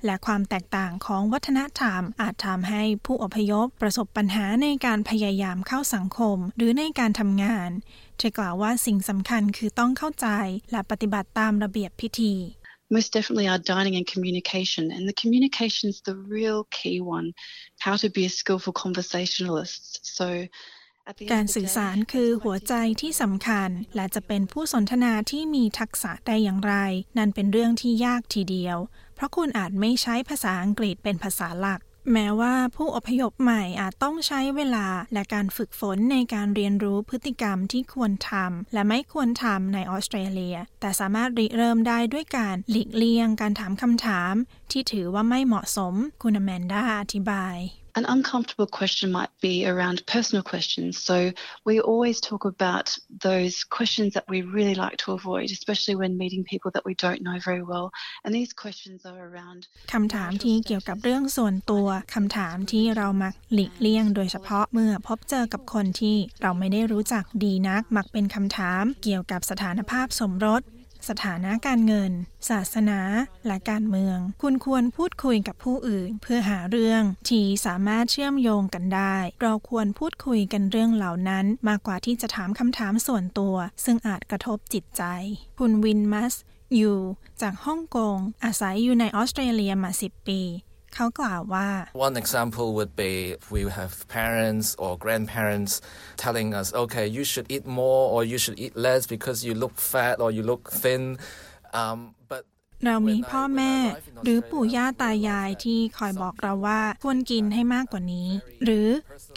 [0.05, 7.69] และความแตกต่างของวัฒนธรรม อาจทำให้ผู้อพยพประสบปัญหาในการพยายามเข้าสังคม หรือในการทำงาน
[8.17, 10.27] เธอกล่าวว่าสิ่งสำคัญคือต้องเข้าใจ
[10.71, 12.33] และปฏิบัติตามระเบียบพิธี
[12.95, 14.83] most definitely are dining and communication.
[14.95, 17.27] And the communication is the real key one,
[17.79, 19.81] how to be a skillful conversationalist.
[20.17, 20.27] So
[21.33, 26.75] การสื่อสารคือหัวใจที่สำคัญ และจะเป็นผู้สนทนาที่มีทักษะได้อย่างไร
[27.17, 28.77] นั่นเป็นเรื่องที่ยากทีเดียว
[29.15, 44.33] เพราะคุณอาจไม่ใช้ภาษาอังกฤษเป็นภาษาหลัก แม้ว่าผู้อพยพใหม่อาจต้องใช้เวลาและการฝึกฝนในการเรียนรู้พฤติกรรมที่ควรทำและไม่ควรทำในออสเตรเลีย แต่สามารถริเริ่มได้ด้วยการหลีกเลี่ยงการถามคำถาม
[44.71, 47.57] ที่ถือว่าไม่เหมาะสม คุณแมนดาอธิบาย
[47.95, 50.91] An uncomfortable question might be around personal questions.
[50.97, 51.17] So
[51.65, 52.97] we always talk about
[53.29, 57.21] those questions that we really like to avoid, especially when meeting people that we don't
[57.21, 57.91] know very well.
[58.23, 59.61] And these questions are around
[59.93, 70.61] คำถามที่เกี่ยวกับเรื่องส่วนตัวคำถามที่เรามักหลีกเลี่ยง โดยเฉพาะเมื่อพบเจอกับคนที่เราไม่ได้รู้จักดีนัก มักเป็นคำถามเกี่ยวกับสถานภาพสมรส
[71.09, 72.11] สถานะการเงิน
[72.49, 72.99] ศาสนา
[73.47, 85.03] และการเมือง คุณควรพูดคุยกับผู้อื่น เพื่อหาเรื่องที่สามารถเชื่อมโยงกันได้ เราควรพูดคุยกันเรื่องเหล่านั้น มากกว่าที่จะถามคำถามส่วนตัว ซึ่งอาจกระทบจิตใจ
[85.59, 86.33] คุณวินมัส
[86.75, 86.97] อยู่
[87.41, 90.41] จากฮ่องกง อาศัยอยู่ในออสเตรเลียมา 10 ปี
[90.95, 91.67] เขากล่าวว่า
[92.07, 93.13] One example would be
[93.55, 95.73] we have parents or grandparents
[96.23, 99.75] telling us okay you should eat more or you should eat less because you look
[99.93, 101.03] fat or you look thin
[101.81, 101.99] um,
[102.31, 102.43] but
[102.85, 103.73] เรามีพ่อแม่
[104.23, 108.29] หรือปู่ย่าตายายที่คอยบอกเราว่าควรกินให้มากกว่านี้
[108.63, 108.87] หรือ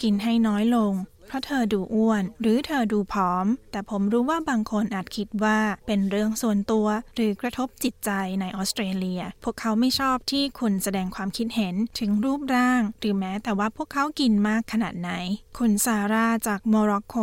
[0.01, 0.93] กินให้น้อยลง
[1.27, 8.11] เพราะเธอดูอ้วน หรือเธอดูผอม แต่ผมรู้ว่าบางคนอาจคิดว่าเป็นเรื่องส่วนตัว หรือกระทบจิตใจ
[8.41, 15.11] ในออสเตรเลีย พวกเขาไม่ชอบที่คุณแสดงความคิดเห็นถึงรูปร่าง หรือแม้แต่ว่าพวกเขากินมากขนาดไหน
[15.59, 17.15] คุณซาร่าจากโมร็อกโก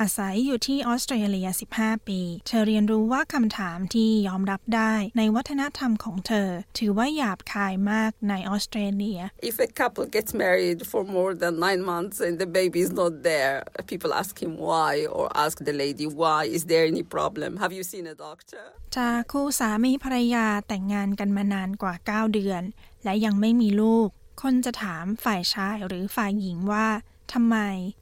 [0.00, 9.20] อาศัยอยู่ที่ออสเตรเลีย 15 ปี เธอเรียนรู้ว่าคำถามที่ยอมรับได้ในวัฒนธรรมของเธอ ถือว่าหยาบคายมากในออสเตรเลีย
[9.50, 13.12] If a couple gets married for more than nine months and the baby is not
[13.30, 13.49] there,
[13.90, 16.40] people ask him why or ask the lady why.
[16.56, 17.50] Is there any problem?
[17.62, 18.64] Have you seen a doctor?
[18.96, 22.62] จากคู่สามีภรรยาแต่งงานกันมานานกว่า 9 เดือน
[23.04, 24.08] และยังไม่มีลูก
[24.42, 26.88] คนจะถามฝ่ายชายหรือฝ่ายหญิงว่า
[27.32, 27.56] ทำไม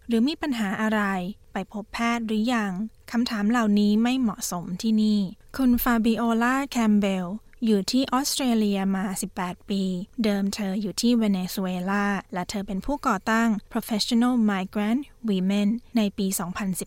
[0.07, 1.03] หรือมีปัญหาอะไร
[1.53, 2.73] ไปพบแพทย์หรือยัง
[3.13, 5.21] คำถามเหล่านี้ไม่เหมาะสมที่นี่
[5.57, 7.27] คุณฟาบิโอลาแคมเบล
[7.67, 9.05] อยู่ที่ออสเตรเลียมา
[9.39, 9.83] 18 ปี
[10.25, 16.27] เดิมเธออยู่ที่เวเนซุเอลา และเธอเป็นผู้ก่อตั้ง Professional Migrant Women ในปี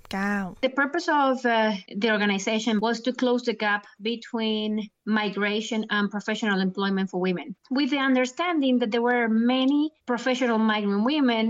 [0.01, 1.55] 2019 The purpose of uh,
[2.01, 4.69] the organization was to close the gap between
[5.05, 9.81] migration and professional employment for women, with the understanding that there were many
[10.11, 11.45] professional migrant women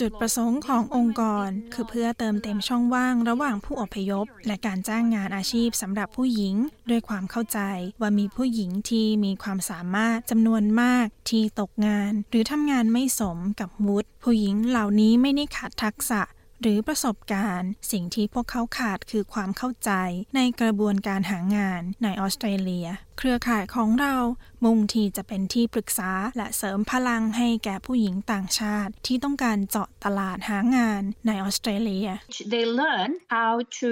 [0.00, 6.54] จุดประสงค์ขององค์กร คือเพื่อเติมเต็มช่องว่างระหว่างผู้อพยพ และการจ้างงานอาชีพสำหรับผู้หญิง
[6.90, 7.60] ด้วยความเข้าใจ
[8.00, 16.22] ว่ามีผู้หญิงที่มีความสามารถจำนวนมากที่ตกงาน หรือทำงานไม่สมกับวุฒิผู้หญิงเหล่านี้ไม่ได้ขาดทักษะ
[16.62, 19.90] หรือประสบการณ์ สิ่งที่พวกเขาขาดคือความเข้าใจ
[20.36, 24.16] ในกระบวนการหางานในออสเตรเลีย เครือข่ายของเรา
[24.64, 32.08] มุ่งที่จะเป็นที่ปรึกษาและเสริมพลังให้แก่ผู้หญิงต่างชาติ ที่ต้องการเจาะตลาดหางานในออสเตรเลีย
[32.54, 33.90] They learn how to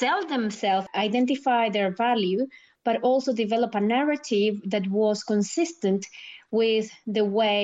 [0.00, 2.42] sell themselves identify their value
[2.86, 6.02] but also develop a narrative that was consistent
[6.58, 7.62] with the way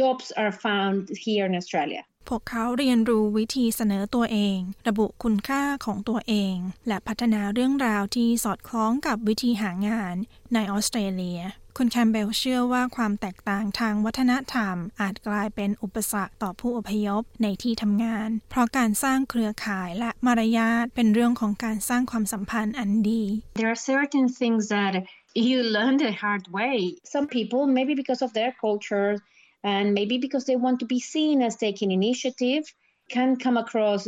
[0.00, 6.54] jobs are found here in Australia พวกเขาเรียนรู้วิธีเสนอตัวเอง ระบุคุณค่าของตัวเอง
[6.88, 10.14] และพัฒนาเรื่องราวที่สอดคล้องกับวิธีหางาน
[10.54, 11.40] ในออสเตรเลีย
[11.76, 23.22] คุณแคมเบลเชื่อว่าความแตกต่างทางวัฒนธรรม อาจกลายเป็นอุปสรรคต่อผู้อพยพในที่ทำงาน เพราะการสร้างเครือข่ายและมารยาทเป็นเรื่องของการสร้างความสัมพันธ์อันดี
[23.58, 24.94] There are certain things that
[25.48, 26.76] you learn the hard way.
[27.14, 29.10] Some people, maybe because of their culture,
[29.73, 32.63] and maybe because they want to be seen as taking initiative,
[33.15, 34.01] can come across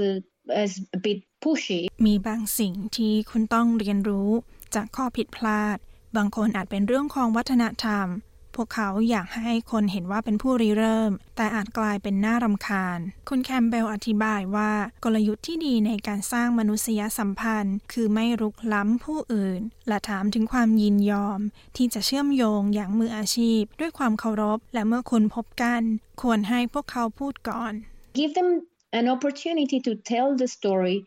[0.63, 1.81] as a bit pushy.
[2.07, 4.29] มีบางสิ่งที่คุณต้องเรียนรู้
[4.75, 5.77] จากข้อผิดพลาด
[6.17, 8.07] บางคนอาจเป็นเรื่องของวัฒนธรรม
[8.56, 14.72] พวกเขาอยากให้คนเห็นว่าเป็นผู้ริเริ่ม แต่อาจกลายเป็นน่ารำคาญ คุณแคมเบลอธิบายว่า
[15.04, 21.40] กลยุทธ์ที่ดีในการสร้างมนุษยสัมพันธ์ คือไม่รุกล้ำผู้อื่น และถามถึงความยินยอม
[21.76, 25.82] ที่จะเชื่อมโยงอย่างมืออาชีพ ด้วยความเคารพ และเมื่อคุณพบกัน
[26.22, 27.72] ควรให้พวกเขาพูดก่อน
[28.18, 28.50] Give them
[29.00, 30.98] an opportunity to tell the story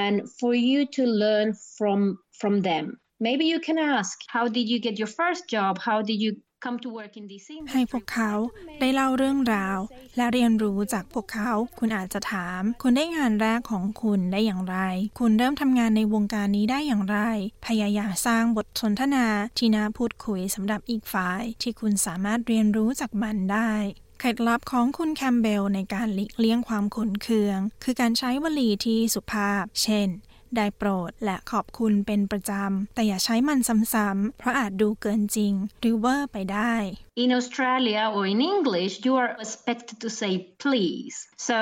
[0.00, 2.00] and for you to learn from
[2.40, 2.84] from them.
[3.28, 5.72] Maybe you can ask, how did you get your first job?
[5.88, 6.32] How did you
[6.64, 7.72] come to work in this industry?
[7.72, 8.32] ให้พวกเขา
[8.80, 9.78] ได้เล่าเรื่องราว
[10.16, 14.78] และเรียนรู้จากพวกเขา คุณอาจจะถาม คุณได้งานแรกของคุณได้อย่างไร
[15.18, 17.18] คุณเริ่มทำงานในวงการนี้ได้อย่างไร
[17.66, 19.26] พยายามสร้างบทสนทนา
[19.58, 23.72] ที่น่าพูดคุยสำหรับอีกฝ่าย ที่คุณสามารถเรียนรู้จากมันได้
[24.20, 30.08] เคล็ดลับของคุณแคมเบลในการหลีกเลี่ยงความขุนเคือง คือการใช้วลีที่สุภาพ เช่น
[30.56, 33.58] ได้โปรดและขอบคุณเป็นประจำ แต่อย่าใช้มัน
[33.94, 36.74] ซ้ำๆเพราะอาจดูเกินจริง หรือเวอร์ไปได้
[37.24, 40.32] In Australia or in English, you are expected to say
[40.64, 41.16] please.
[41.48, 41.56] So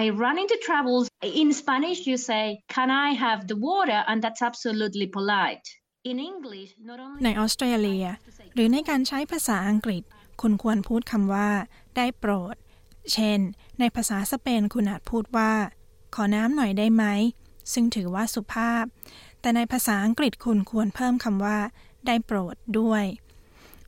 [0.00, 1.08] I run into troubles.
[1.22, 2.44] In Spanish, you say,
[2.76, 4.00] Can I have the water?
[4.08, 5.66] And that's absolutely polite.
[6.10, 8.04] In English, not only ในออสเตรเลีย
[8.54, 10.02] หรือในการใช้ภาษาอังกฤษ
[10.40, 11.48] คุณควรพูดคำว่า
[11.96, 12.56] ได้โปรด
[13.12, 13.38] เช่น
[13.80, 15.52] ในภาษาสเปนคุณอาจพูดว่า
[16.14, 17.04] ขอน้ำหน่อยได้ไหม
[17.72, 18.84] ซึ่งถือว่าสุภาพ
[19.40, 21.58] แต่ในภาษาอังกฤษคุณควรเพิ่มคำว่า
[22.06, 23.04] ได้โปรดด้วย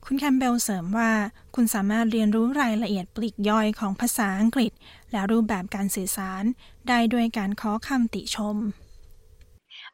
[0.05, 1.11] คุณแคมเบลเสริมว่า
[1.55, 4.71] คุณสามารถเรียนรู้รายละเอียดปลีกย่อยของภาษาอังกฤษ
[5.11, 6.43] และรูปแบบการสื่อสาร
[6.87, 8.57] ได้ด้วยการขอคำติชม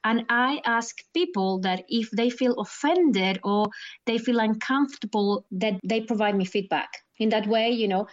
[0.09, 3.61] And I ask people that if they feel offended or
[4.07, 5.29] they feel uncomfortable,
[5.61, 6.89] that they provide me feedback.
[7.17, 8.03] In that way, you know,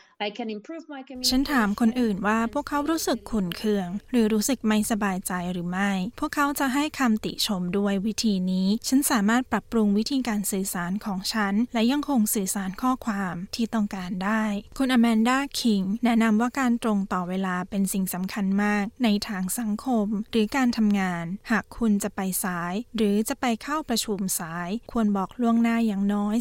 [1.31, 14.45] ฉันถามคนอื่นว่าพวกเขารู้สึกขุนเคือง หรือรู้สึกไม่สบายใจหรือไม่ พวกเขาจะให้คำติชมด้วยวิธีนี้ ฉันสามารถปรับปรุงวิธีการสื่อสารของฉัน และยังคงสื่อสารข้อความที่ต้องการได้
[14.79, 26.35] คุณอแมนดาคิงแนะนำว่าการตรงต่อเวลาเป็นสิ่งสำคัญมาก ในทางสังคม หรือการทำงาน หากคุณจะไปสาย หรือจะไปเข้าประชุมสาย ควรบอกล่วงหน้าอย่างน้อย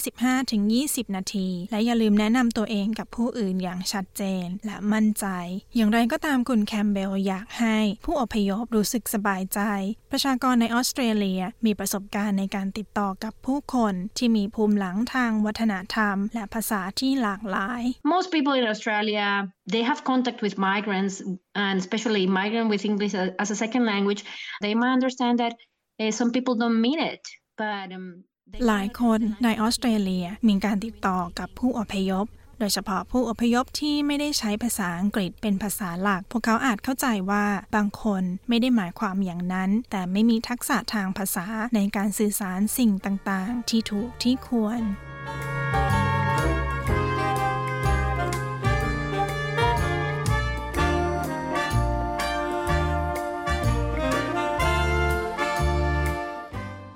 [0.56, 5.26] 15-20 นาที และอย่าลืมแนะนำตัวเองกับผู้อื่นอย่างชัดเจนและมั่นใจ
[5.76, 9.60] อย่างไรก็ตามคุณแคมเบลอยากให้ผู้อพยพรู้สึกสบายใจ
[10.12, 17.82] ประชากรในออสเตรเลียมีประสบการณ์ในการติดต่อกับผู้คนที่มีภูมิหลังทางวัฒนธรรม และภาษาที่หลากหลาย
[18.16, 19.30] Most people in Australia
[19.74, 21.16] they have contact with migrants
[21.66, 24.22] and especially migrant with English as a second language.
[24.66, 25.54] They might understand that
[26.02, 27.24] uh, some people don't mean it,
[27.58, 28.08] but um,
[28.68, 32.26] หลายคนในออสเตรเลียมีการติดต่อกับผู้อพยพ
[32.62, 37.46] โดยเฉพาะผู้อพยพที่ไม่ได้ใช้ภาษาอังกฤษเป็นภาษาหลัก พวกเขาอาจเข้าใจว่า
[37.76, 41.46] บางคนไม่ได้หมายความอย่างนั้น แต่ไม่มีทักษะทางภาษา
[41.76, 44.82] ในการสื่อสารสิ่งต่างๆ ที่ถูกที่ควร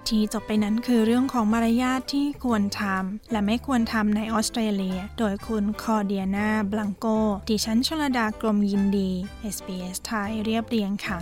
[0.10, 7.06] ที่จบไปนั้นคือเรื่องของมารยาทที่ควรทำและไม่ควรทำในออสเตรเลีย โดยคุณคอเดียนาบลังโก
[7.50, 9.10] ดิฉันชลดากรมยินดี
[9.56, 11.20] SBS ไทยเรียบเรียงค่ะ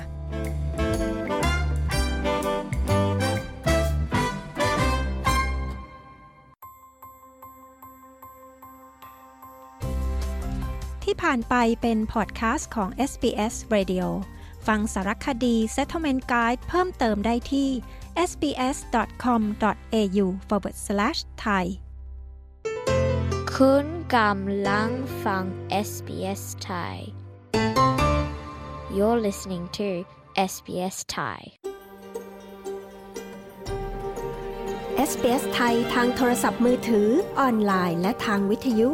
[11.04, 14.06] ที่ผ่านไปเป็นพอดแคสต์ของ SBS Radio
[14.67, 17.69] ฟังสารคดี Settlement Guide เพิ่มเติมได้ที่
[18.30, 21.65] sbs.com.au forward slash thai
[23.56, 24.89] คุณกำลัง
[25.26, 25.43] ฟัง
[25.88, 26.95] SBS Thai
[28.95, 29.89] You're listening to
[30.52, 31.41] SBS Thai
[35.10, 38.89] SBS ไทยทางโทรศัพท์มือถือ ออนไลน์ และทางวิทยุ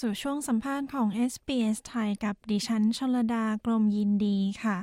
[0.00, 4.76] สู่ช่วงสัมภาษณ์ของ SBS ไทยกับดิฉันชลดากรมยินดีค่ะ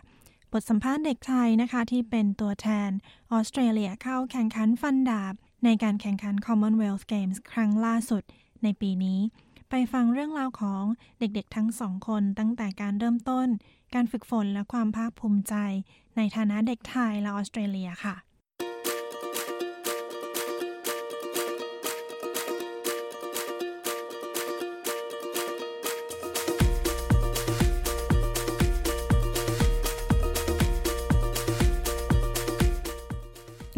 [0.52, 2.90] บทสัมภาษณ์เด็กไทยนะคะที่เป็นตัวแทน
[3.32, 8.24] ออสเตรเลียเข้าแข่งขันฟันดาบ ในการแข่งขัน Commonwealth Games ครั้งล่าสุด
[8.64, 9.20] ในปีนี้
[9.70, 10.84] ไปฟังเรื่องราวของ
[11.20, 13.48] เด็กๆทั้งสองคนตั้งแต่การเริ่มต้น
[13.94, 15.56] การฝึกฝนและความภาคภูมิใจ
[16.18, 18.16] ในฐานะเด็กไทยและออสเตรเลียค่ะ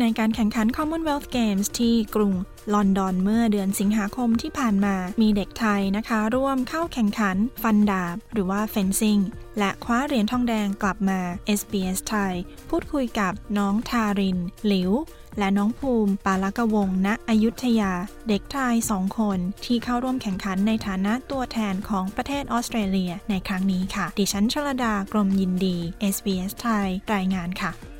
[0.01, 2.33] ในการแข่งขัน Commonwealth Games ที่กรุง
[2.73, 9.21] ลอนดอนเมื่อเดือนสิงหาคมที่ผ่านมา มีเด็กไทยนะคะ ร่วมเข้าแข่งขันฟันดาบ หรือว่า fencing
[9.59, 11.19] และคว้าเหรียญทองแดงกลับมา
[11.59, 12.33] SBS ไทย
[12.69, 14.37] พูดคุยกับน้องทาริน
[14.67, 14.91] หลิว
[15.39, 17.93] และน้องภูมิ ปาลกวงณอยุธยา
[18.29, 25.77] เด็กไทยสองคนที่เข้าร่วมแข่งขันในฐานะตัวแทนของประเทศออสเตรเลียในครั้งนี้ค่ะ ดิฉันชลดากรมยินดี
[26.15, 27.90] SBS ไทยรายงานค่ะ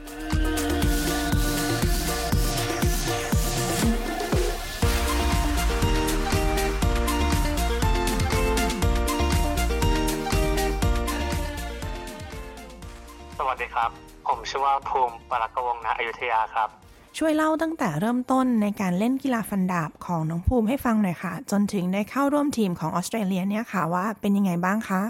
[14.41, 16.69] ผมชื่อว่าภูมิปรักกวงศ์ณอยุธยาครับ
[17.17, 25.01] ช่วยเล่าตั้งแต่เริ่มต้นในการเล่นกีฬาฟันดาบของน้องภูมิให้ฟังหน่อยค่ะ จนถึงได้เข้าร่วมทีมของออสเตรเลียเนี่ยค่ะว่าเป็นยังไงบ้างคะ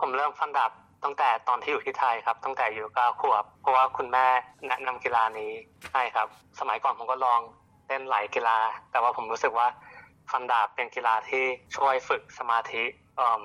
[0.00, 0.70] ผมเริ่มฟันดาบ
[1.04, 4.26] ตั้งแต่ตอนที่อยู่ที่ไทยครับ ตั้งแต่อายุเก้าขวบ เพราะว่าคุณแม่
[4.66, 5.50] แนะนำกีฬานี้
[5.92, 6.28] ให้ครับ
[6.60, 7.40] สมัยก่อนผมก็ลอง
[7.88, 8.58] เล่นหลายกีฬา
[8.90, 9.66] แต่ว่าผมรู้สึกว่า
[10.30, 11.44] ฟันดาบเป็นกีฬาที่
[11.76, 12.82] ช่วยฝึกสมาธิ
[13.16, 13.42] เอิ่ม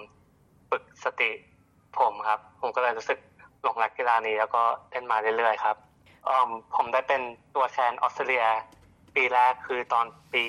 [0.69, 1.31] ฝึกสติ
[1.99, 3.19] ผมครับ ผมก็เลยรู้สึก
[3.65, 5.75] หลงรักกีฬานี้แล้วก็เล่นมาเรื่อยๆครับ
[6.47, 7.21] มผมได้เป็น
[7.55, 8.45] ตัวแทนออสเตรเลีย
[9.15, 10.43] ปีแรกคือตอนปี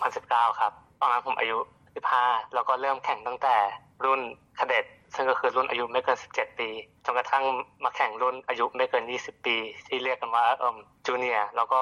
[0.00, 1.58] 2019 ครับ ตอนนั้นผมอายุ
[2.06, 3.56] 15 แล้วก็เริ่มแข่งตั้งแต่
[4.04, 4.20] รุ่น
[4.58, 6.68] คาเด็ดซึ่งก็คือรุ่นอายุไม่เกิน 17 ปี
[7.04, 7.44] จนกระทั่ง
[7.84, 9.56] มาแข่งรุ่นอายุไม่เกิน 20 ปี
[9.88, 11.80] ที่เรียกกันว่าเอ่มจูเนียแล้วก็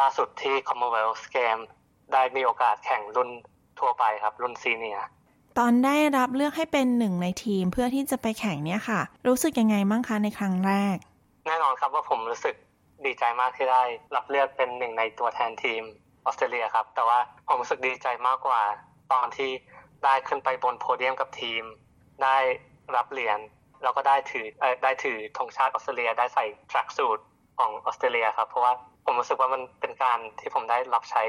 [0.00, 1.66] ล่าสุดที่ Commonwealth Games
[2.12, 3.30] ได้มีโอกาสแข่งรุ่น
[3.80, 5.06] ทั่วไปครับ รุ่นซีเนียร์
[5.58, 10.96] ตอนได้รับเลือกให้เป็นหนึ่งในทีมเพื่อที่จะไปแข่งเนี่ยค่ะ รู้สึกยังไงบ้างคะในครั้งแรก
[11.46, 12.54] แน่นอนครับว่าผมรู้สึก
[13.06, 13.82] ดีใจมากที่ได้
[14.16, 15.82] รับเลือกเป็นหนึ่งในตัวแทนทีม
[16.24, 18.62] ออสเตรเลียครับ แต่ว่าผมรู้สึกดีใจมากกว่า
[19.12, 19.50] ตอนที่
[20.04, 21.62] ได้ขึ้นไปบนโพเดียมกับทีม
[22.22, 22.38] ได้
[22.96, 23.38] รับเหรียญ
[23.82, 27.18] แล้วก็ได้ถือเออได้ถือธงชาติออสเตรเลีย ได้ใส่ทรัคสูท
[27.58, 28.72] ของออสเตรเลียครับ เพราะว่า
[29.04, 31.22] ผมรู้สึกว่ามันเป็นการที่ผมได้รับใช้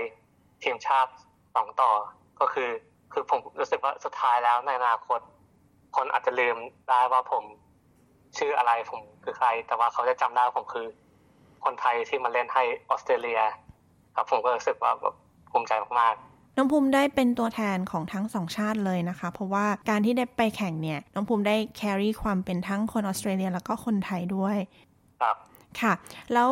[0.64, 1.12] ทีมชาติ
[1.56, 1.92] สองต่อ
[2.40, 2.70] ก็คือ
[3.14, 5.20] คือผมรู้สึกว่าสุดท้ายแล้วในอนาคต
[5.96, 6.56] คนอาจจะลืม
[6.90, 7.44] ได้ว่าผม
[8.38, 10.88] ชื่ออะไรผมคือใคร แต่ว่าเขาจะจำได้ว่าผมคือ
[11.64, 13.42] คนไทยที่มาเล่นให้ออสเตรเลีย
[14.16, 15.16] ครับผมก็รู้สึกว่าแบบ
[15.52, 24.58] ภูมิใจมากๆน้องภูมิได้เป็นตัวแทนของทั้งสองชาติเลยนะคะ เพราะว่าการที่ได้ไปแข่งเนี่ย น้องภูมิได้แครี่ความเป็นทั้งคนออสเตรเลียแล้วก็คนไทยด้วย
[25.22, 25.36] ครับ
[25.82, 25.94] ค่ะ
[26.34, 26.50] แล้ว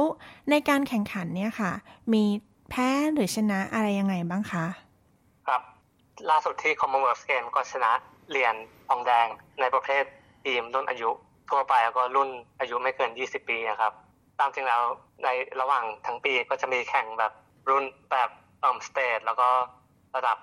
[0.50, 1.72] ในการแข่งขันเนี่ยค่ะ
[2.14, 2.24] มี
[2.70, 4.91] แพ้หรือชนะอะไรยังไงบ้างคะครับ
[6.30, 7.92] ล่าสุดที่ Commonwealth Games ก็ชนะ
[8.30, 8.56] เหรียญ
[8.88, 9.28] ทองแดง
[9.60, 10.04] ในประเภท
[10.44, 11.10] ทีมรุ่นอายุ
[11.50, 13.94] ทั่วไปแล้วก็รุ่นอายุไม่เกิน 20 ปีนะครับ
[14.40, 14.82] ตามจริงแล้ว
[15.24, 15.28] ใน
[15.62, 17.34] ระหว่างทั้งปีก็จะมีแข่งแบบ
[17.70, 18.30] รุ่นแบบ
[18.62, 19.50] เอ่อสเตทแล้วก็
[20.16, 20.38] ระดับ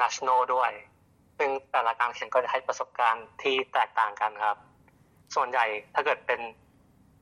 [0.00, 0.70] national ด้วย
[1.38, 4.56] ซึ่งแต่ละการแข่งก็จะให้ประสบการณ์ที่แตกต่างกันครับ
[5.34, 6.40] ส่วนใหญ่ถ้าเกิดเป็น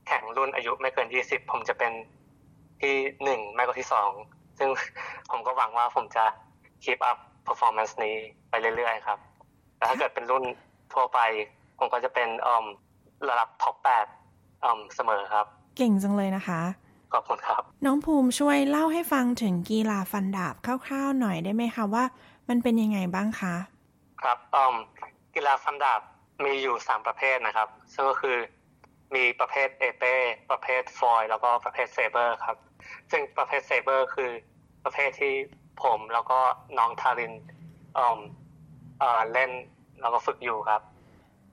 [0.07, 1.91] แข่งรุ่นอายุไม่เกิน 20 ผมจะเป็น
[2.81, 4.11] ที่หนึ่งไม่ก็ที่สอง
[4.59, 4.69] ซึ่ง
[5.31, 6.25] ผมก็หวังว่าผมจะ
[6.83, 8.15] keep up performance นี้
[8.49, 9.19] ไปเรื่อยๆครับ
[9.77, 10.43] แต่ถ้าเกิดเป็นรุ่น
[10.93, 11.19] ทั่วไป
[11.79, 12.65] ผมก็จะเป็นเอ่อ
[13.29, 14.05] ระดับท็อปแปด
[14.61, 15.45] เอ่อเสมอครับ
[15.77, 16.61] เก่งจังเลยนะคะ
[17.13, 22.03] ขอบคุณครับ น้องภูมิช่วยเล่าให้ฟังถึงกีฬาฟันดาบคร่าวๆหน่อยได้ไหมคะว่า
[22.49, 23.55] มันเป็นยังไงบ้างคะ
[24.21, 24.75] ครับอืม
[25.35, 26.01] กีฬาฟันดาบ
[26.43, 28.37] มีอยู่สามประเภทนะครับ ซึ่งก็คือ
[29.15, 30.15] มีประเภทเอเป้
[30.51, 32.57] ประเภทฟอยล์แล้วก็ประเภทเซเบอร์ครับ
[33.11, 34.31] ซึ่งประเภทเซเบอร์คือ
[34.83, 35.33] ประเภทที่
[35.83, 36.39] ผมแล้วก็
[36.77, 37.33] น้องทาริน
[37.97, 38.19] อืม
[38.99, 39.51] เอ่อเล่น
[40.01, 40.81] แล้วก็ฝึกอยู่ครับ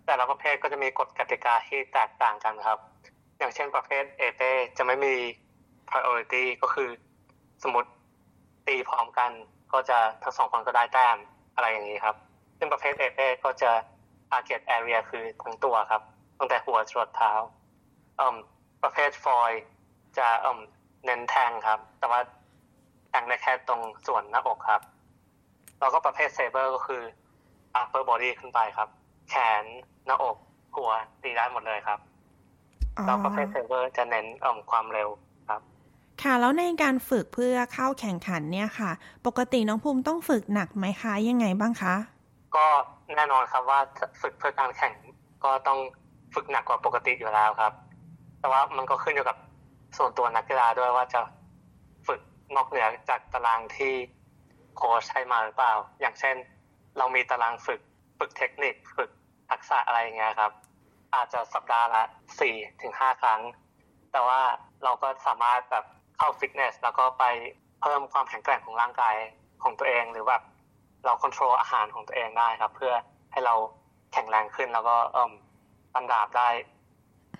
[0.06, 2.78] แต่ละประเภทก็จะมีกฎกติกาที่แตกต่างกันครับ
[3.38, 5.14] อย่างเช่นประเภทเอเป้จะไม่มี
[5.90, 6.88] priority ก็คือ
[7.62, 7.90] สมมติ
[8.66, 9.30] ตีพร้อมกัน
[9.72, 11.16] ก็จะทั้งสองคนก็ได้แต้ม
[11.54, 12.16] อะไรอย่างนี้ครับ
[12.58, 13.72] ซึ่งประเภทเอเป้ก็จะ
[14.30, 16.02] target area คือทั้งตัวครับ
[16.38, 17.32] ตั้งแต่หัวจรดเท้า
[18.18, 18.36] อืม
[18.82, 19.52] ประเภทฟอย
[20.18, 20.60] จะอืม
[21.04, 22.20] เน้นแทงครับ แต่ว่า
[23.12, 24.82] แทงได้แค่ตรงส่วนหน้าอกครับ
[25.80, 27.02] แล้วก็ประเภทเซเบอร์ก็คือ
[27.80, 28.88] upper body ขึ้นไปครับ
[29.30, 29.62] แขน
[30.06, 30.36] หน้าอก
[30.76, 30.90] หัว
[31.22, 31.98] ตีได้หมดเลยครับ
[33.06, 35.08] แล้วประเภทเซเบอร์จะเน้นอืมความเร็ว
[35.48, 35.60] ครับ
[36.22, 38.90] ค่ะแล้วในการฝึกเพื่อเข้าแข่งขันเนี่ยค่ะ
[39.26, 41.94] ปกติน้องภูมิต้องฝึกหนักไหมคะยังไงบ้างคะ
[42.56, 42.66] ก็
[43.14, 43.80] แน่นอนครับว่า
[44.20, 44.92] ฝึกเพื่อการแข่ง
[45.44, 45.78] ก็ต้อง
[46.34, 47.72] ฝึกหนักกว่าปกติอยู่แล้วครับ
[48.40, 49.36] แต่ว่ามันก็ขึ้นอยู่กับ
[49.96, 51.41] ส่วนตัวนักกีฬาด้วยว่าจะฝึก
[52.56, 53.94] นอกเหนือจากตารางที่
[54.76, 56.36] โค้ชให้มาหรือเปล่า อย่างเช่น
[56.98, 57.80] เรามีตารางฝึก
[58.18, 59.10] ฝึกเทคนิคฝึก
[59.50, 60.52] ทักษะอะไรอย่างเงี้ยครับ
[61.14, 62.02] อาจจะสัปดาห์ละ
[62.40, 63.40] สี่ถึงห้าครั้ง
[64.12, 64.40] แต่ว่า
[64.84, 65.84] เราก็สามารถแบบ
[66.18, 67.24] เข้าฟิตเนสแล้วก็ไป
[67.82, 69.16] เพิ่มความแข็งแกร่งของร่างกาย
[69.62, 70.42] ของตัวเองหรือแบบ
[71.04, 72.94] เราควบคุมอาหารของตัวเองได้ครับ เพื่อ
[73.32, 73.54] ให้เรา
[74.12, 75.32] แข็งแรงขึ้นแล้วก็เอ่ม
[75.92, 76.48] ฟันดาบได้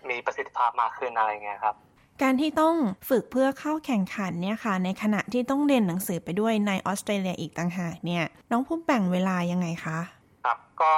[0.08, 1.76] มีประสิทธิภาพมากขึ้นอะไรเงี้ยครับ
[2.22, 2.74] การที่ต้อง
[3.10, 9.98] ฝึกเพื่อเข้าแข่งขันเนี่ยค่ะ ในขณะที่ต้องเรียนหนังสือไปด้วยในออสเตรเลียอีกต่างหากเนี่ยน้องภูมิแบ่งเวลายังไงคะ
[10.44, 10.92] ครับก็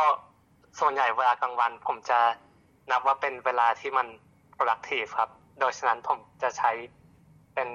[0.81, 2.18] ส่วนใหญ่เวลากลางวันผมจะ
[2.91, 4.07] นับว่าเป็นเวลาที่มัน
[4.57, 6.70] productive ครับ โดยฉะนั้นผมจะใช้
[7.55, 7.68] เป็น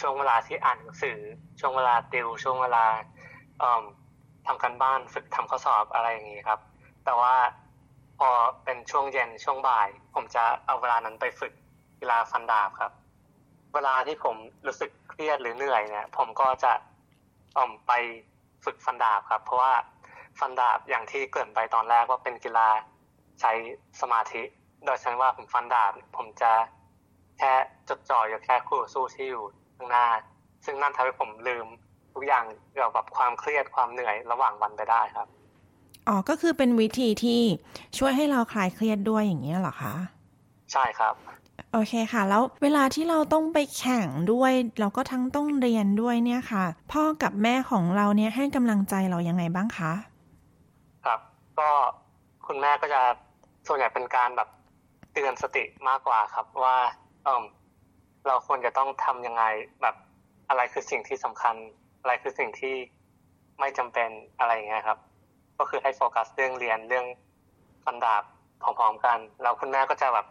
[0.00, 1.18] ช่วงเวลาที่อ่านหนังสือ
[1.60, 2.84] ช่วงเวลาติว ช่วงเวลา
[4.46, 6.60] ทำกันบ้านฝึกทำข้อสอบอะไรอย่างนี้ครับ
[7.04, 7.34] แต่ว่า
[8.18, 8.30] พอ
[8.64, 11.52] เป็นช่วงเย็นช่วงบ่าย ผมจะเอาเวลานั้นไปฝึก
[12.00, 12.92] กีฬาฟันดาบครับ
[13.74, 14.36] เวลาที่ผม
[14.66, 16.72] รู้สึกเครียดหรือเหนื่อยเนี่ย ผมก็จะ
[17.56, 17.92] อ่อมไป
[18.64, 19.72] ฝึกฟันดาบครับ เพราะว่า
[20.38, 22.68] ฟันดาบอย่างที่เกริ่นไปตอนแรกว่าเป็นกีฬา
[23.40, 23.52] ใช้
[24.00, 24.42] สมาธิ
[24.84, 26.52] โดยฉันว่าผมฟันดาบ ผมจะ
[27.38, 27.52] แค่
[27.88, 29.44] จดจ่ออยู่แค่คู่สู้ที่อยู่
[29.76, 30.06] ข้างหน้า
[30.64, 31.66] ซึ่งนั่นทำให้ผมลืม
[32.14, 35.28] ทุกอย่างเกี่ยวกับความเครียดความเหนื่อยระหว่างวันไปได้ครับ
[36.08, 37.42] อ๋อก็คือเป็นวิธีที่
[37.98, 39.94] ช่วยให้เราคลายเครียดด้วยอย่างนี้ยเหรอคะ
[40.72, 41.14] ใช่ครับ
[41.72, 49.92] โอเคค่ะ แล้วเวลาที่เราต้องไปแข่งด้วยเราก็ทั้งต้องเรียนด้วยเนี่ยค่ะ พ่อกับแม่ของเราเนี่ยให้กำลังใจเรายังไงบ้างคะ
[51.04, 51.20] ครับ
[51.58, 51.70] ก็
[52.46, 53.00] คุณแม่ก็จะ
[53.66, 54.48] ส่วนใหญ่เป็นการแบบ
[55.12, 56.76] เตือนสติมากกว่าครับว่า
[57.24, 57.44] เออ
[58.26, 59.44] เราควรจะต้องทำยังไง
[59.82, 59.96] แบบ
[60.48, 61.54] อะไรคือสิ่งที่สำคัญ
[62.00, 62.74] อะไรคือสิ่งที่
[63.60, 64.08] ไม่จำเป็น
[64.38, 64.98] อะไรอย่างเงี้ยครับ
[65.58, 67.06] ก็คือให้โฟกัสเรื่องเรียนเรื่อง
[67.84, 68.22] ฟันดาบ
[68.62, 70.26] พร้อมๆกันแล้วคุณแม่ก็จะแบบ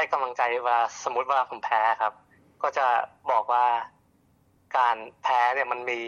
[0.00, 2.12] ให้กำลังใจว่าสมมติว่าผมแพ้ครับ
[2.62, 2.86] ก็จะ
[3.30, 3.64] บอกว่า
[4.76, 6.00] การแพ้เนี่ยมันมี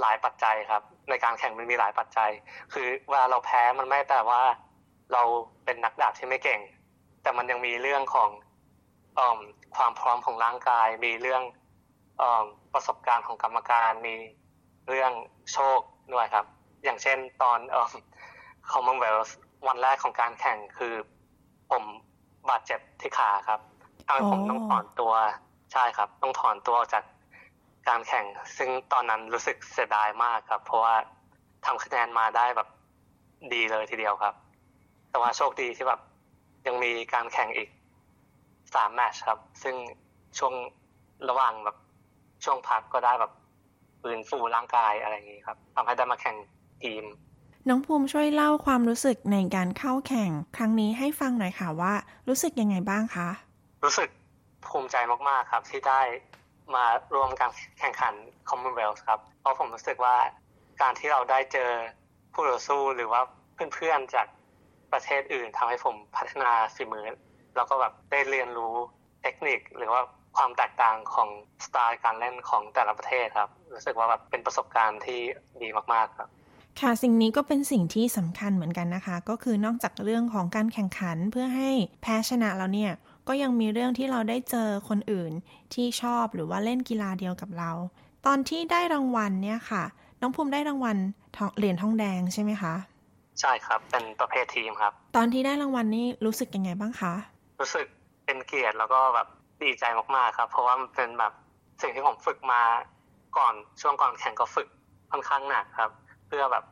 [0.00, 2.30] หลายปัจจัยครับ ในการแข่งมันมีหลายปัจจัย
[2.72, 4.42] คือเวลาเราแพ้มันไม่แต่ว่า
[5.12, 5.22] เรา
[5.64, 6.60] เป็นนักดาบที่ไม่เก่ง
[7.22, 8.30] แต่มันยังมีเรื่องของ
[9.18, 9.20] อ
[9.76, 11.42] ความพร้อมของร่างกาย มีเรื่อง
[12.20, 12.22] อ
[12.72, 14.14] ประสบการณ์ของกรรมการมี
[14.88, 15.12] เรื่อง
[15.52, 15.80] โชค
[16.12, 16.46] ด้วยครับ
[16.84, 17.94] อย่างเช่นตอนเอ่อ
[18.72, 19.32] Commonwealth
[19.66, 20.94] วันแรกของการแข่งคือ
[21.70, 21.84] ผม
[22.48, 23.60] บาดเจ็บที่ขาครับ
[24.06, 25.12] ทำให้ผมต้องถอนตัว
[25.72, 27.04] ใช่ครับ ต้องถอนตัวออกจาก
[27.88, 28.26] การแข่ง
[28.58, 30.94] ซึ่งตอนนั้นรู้สึกเสียดายมากครับ เพราะว่า
[31.66, 32.68] ทำคะแนนมาได้แบบ
[33.52, 34.34] ดีเลยทีเดียวครับ
[35.10, 36.00] แต่ว่าโชคดีที่แบบ
[36.66, 37.68] ยังมีการแข่งอีก
[38.74, 39.76] สามแมตช์ครับ ซึ่ง
[40.38, 40.54] ช่วง
[41.28, 41.76] ระหว่างแบบ
[42.44, 43.32] ช่วงพักก็ได้แบบ
[44.00, 46.36] ฟื้นฟูร่างกายอะไรอย่างนี้ครับทำให้ได้มาแข่ง
[46.82, 47.04] ทีม
[47.68, 51.94] น้องภูมิช่วยเล่าความรู้สึกในการเข้าแข่ง ครั้งนี้ให้ฟังหน่อยค่ะว่า
[52.28, 53.28] รู้สึกยังไงบ้างคะ
[53.84, 54.08] รู้สึก
[54.66, 54.96] ภูมิใจ
[55.28, 56.00] มากๆครับ ที่ได้
[56.74, 56.84] มา
[57.14, 58.14] ร่วมการแข่งขัน
[58.48, 60.16] Commonwealth ครับ เพราะผมรู้สึกว่า
[60.82, 61.70] การที่เราได้เจอ
[62.32, 63.20] ผู้ต่อสู้หรือว่า
[63.74, 64.26] เพื่อนๆจาก
[64.92, 67.06] ประเทศอื่นทำให้ผมพัฒนาฝีมือ
[67.56, 68.74] แล้วก็แบบได้เรียนรู้
[69.22, 70.02] เทคนิคหรือว่า
[70.36, 71.28] ความแตกต่างของ
[71.64, 75.20] สไตล์การเล่นของแต่ละประเทศครับ รู้สึกว่าแบบเป็นประสบการณ์ที่
[75.62, 76.30] ดีมากๆครับ
[76.80, 81.70] ค่ะสิ่งนี้ก็เป็นสิ่งที่สำคัญเหมือนกันนะคะ ก็คือนอกจากเรื่องของการแข่งขันเพื่อให้
[82.02, 82.92] แพ้ชนะแล้วเนี่ย
[83.28, 85.32] ก็ยังมีเรื่องที่เราได้เจอคนอื่น
[85.74, 87.70] ที่ชอบหรือว่าเล่นกีฬาเดียวกับเรา
[88.26, 89.84] ตอนที่ได้รางวัลเนี่ยค่ะ
[90.20, 90.96] น้องภูมิได้รางวัล
[91.58, 92.74] เหรียญทองแดงใช่ไหมคะ
[93.40, 97.12] ใช่ครับ เป็นประเภททีมครับ ตอนที่ได้รางวัลนี่รู้สึกยังไงบ้างคะ
[97.60, 97.86] รู้สึก
[98.24, 99.28] เป็นเกียรติแล้วก็แบบ
[99.62, 99.84] ดีใจ
[100.16, 101.32] มากๆครับ เพราะว่ามันเป็นแบบ
[101.82, 102.62] สิ่งที่ผมฝึกมา
[103.36, 104.68] ก่อนช่วงก่อนแข่งก็ฝึก
[105.10, 105.90] ค่อนข้างหนักครับ
[106.30, 106.64] เพื่อแบบ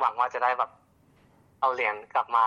[0.00, 0.70] หวังว่าจะได้แบบ
[1.60, 2.46] เอาเหรียญกลับมา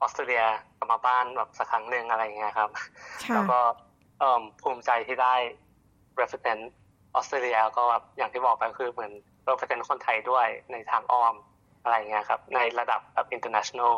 [0.00, 0.44] ออสเตรเลีย
[0.76, 2.70] กลับมาบ้านแบบสักครั้งหนึ่งอะไรเงี้ยครับ
[3.34, 3.58] แล้วก็
[4.62, 5.34] ภูมิใจที่ได้
[6.20, 6.62] represent
[7.14, 9.12] ออสเตรเลียก็แบบอย่างที่บอกไปคือเหมือน
[9.48, 11.34] represent คนไทยด้วยในทางอ้อม
[11.82, 13.92] อะไรเงี้ยครับ ในระดับแบบ international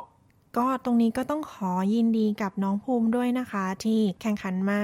[0.57, 4.83] ก็ตรงนี้ก็ต้องขอยินดีกับน้องภูมิด้วยนะคะ ที่แข่งขันมา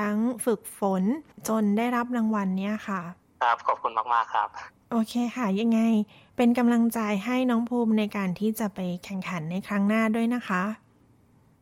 [0.00, 1.02] ทั้งฝึกฝน
[1.48, 3.00] จนได้รับรางวัลเนี่ยค่ะ
[3.42, 4.48] ครับ ขอบคุณมาก ๆ ครับ
[4.92, 5.80] โอเคค่ะ ยังไง
[6.36, 10.62] เป็นกำลังใจให้น้องภูมิในการที่จะไปแข่งขันในครั้งหน้าด้วยนะคะ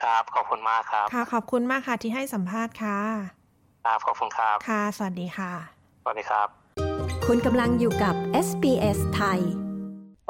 [0.04, 2.98] ครับ ขอบคุณมากครับ ค่ะ ขอบคุณมากค่ะที่ให้สัมภาษณ์ค่ะ
[3.84, 5.52] ครับ ขอบคุณครับ ค่ะ สวัสดีค่ะ
[6.02, 6.48] สวัสดีครับ
[7.26, 8.14] คุณกำลังอยู่กับ
[8.46, 9.40] SBS ไทย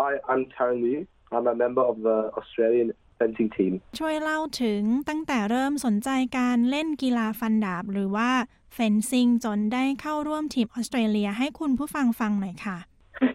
[0.00, 1.00] Hi I'm Taran Lee
[1.34, 2.88] I'm a member of the Australian
[3.18, 8.30] fencing team ช่วยเล่าถึงตั้งแต่เริ่มสนใจการเล่นกีฬาฟันดาบ หรือว่า
[8.77, 12.77] fencing จนได้เข้าร่วมทีมออสเตรเลียให้คุณผู้ฟังฟังหน่อยค่ะ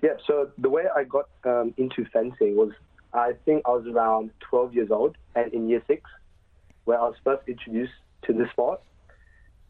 [0.07, 2.73] Yeah, so the way I got um, into fencing was
[3.14, 6.03] I think I was around 12 years old and in year six,
[6.85, 7.95] where I was first introduced
[8.27, 8.81] to the sport.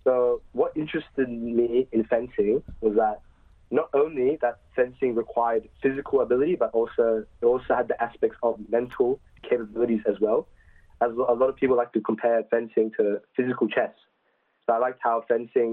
[0.05, 3.21] So what interested me in fencing was that
[3.71, 8.59] not only that fencing required physical ability, but also it also had the aspects of
[8.69, 10.47] mental capabilities as well.
[11.01, 13.93] As a lot of people like to compare fencing to physical chess.
[14.65, 15.71] So I liked how fencing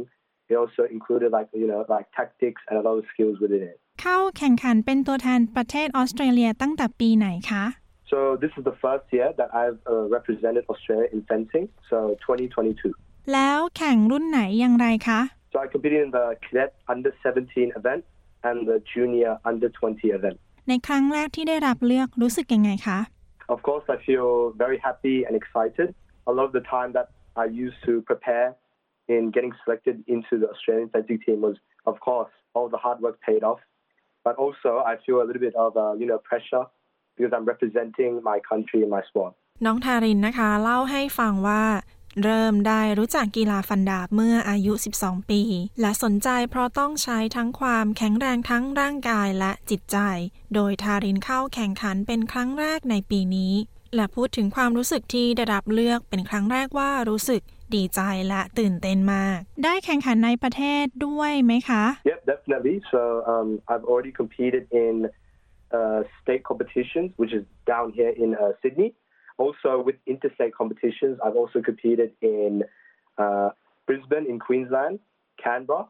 [0.50, 3.78] it also included like you know like tactics and a lot of skills within it.
[4.02, 7.66] เข้าแข่งขันเป็นตัวแทนประเทศออสเตรเลียตั้งแต่ปีไหนคะ
[8.12, 11.98] So this is the first year that I've uh, represented Australia in fencing, so
[12.28, 12.94] 2022.
[13.34, 15.20] แล้วแข่งรุ่นไหนอย่างไรคะ
[15.52, 18.02] So I competed in the cadet under 17 event
[18.48, 20.38] and the junior under 20 event.
[20.70, 23.00] ในครั้งแรกที่ได้รับเลือกรู้สึกยังไงคะ
[23.54, 24.30] Of course, I feel
[24.66, 25.90] very happy and excited.
[26.32, 27.08] A lot of the time that
[27.44, 28.48] I used to prepare
[29.15, 31.57] in getting selected into the Australian fencing team was,
[31.91, 33.61] of course, all the hard work paid off.
[34.27, 36.65] But also, I feel a little bit of, uh, you know, pressure
[37.17, 39.33] because I'm representing my country in my sport.
[39.67, 41.65] น้องทารินนะคะ เล่าให้ฟังว่า
[42.23, 45.43] เริ่มได้รู้จักกีฬาฟันดาบเมื่ออายุ 12 ปี
[45.81, 49.99] และสนใจเพราะต้องใช้ทั้งความแข็งแรงทั้งร่างกายและจิตใจ
[50.55, 53.55] โดยทารินเข้าแข่งขันเป็นครั้งแรกในปีนี้
[53.95, 57.43] และพูดถึงความรู้สึกที่ได้รับเลือกเป็นครั้งแรกว่ารู้สึก
[57.77, 62.77] ดีใจและตื่นเต้นมาก ได้แข่งขันในประเทศด้วยไหมคะ Yep, definitely.
[62.93, 63.01] So
[63.33, 64.95] um, I've already competed in
[65.79, 68.91] uh, state competitions, which is down here in uh, Sydney.
[69.45, 72.53] Also, with interstate competitions, I've also competed in
[73.23, 73.49] uh,
[73.87, 74.99] Brisbane in Queensland,
[75.43, 75.83] Canberra,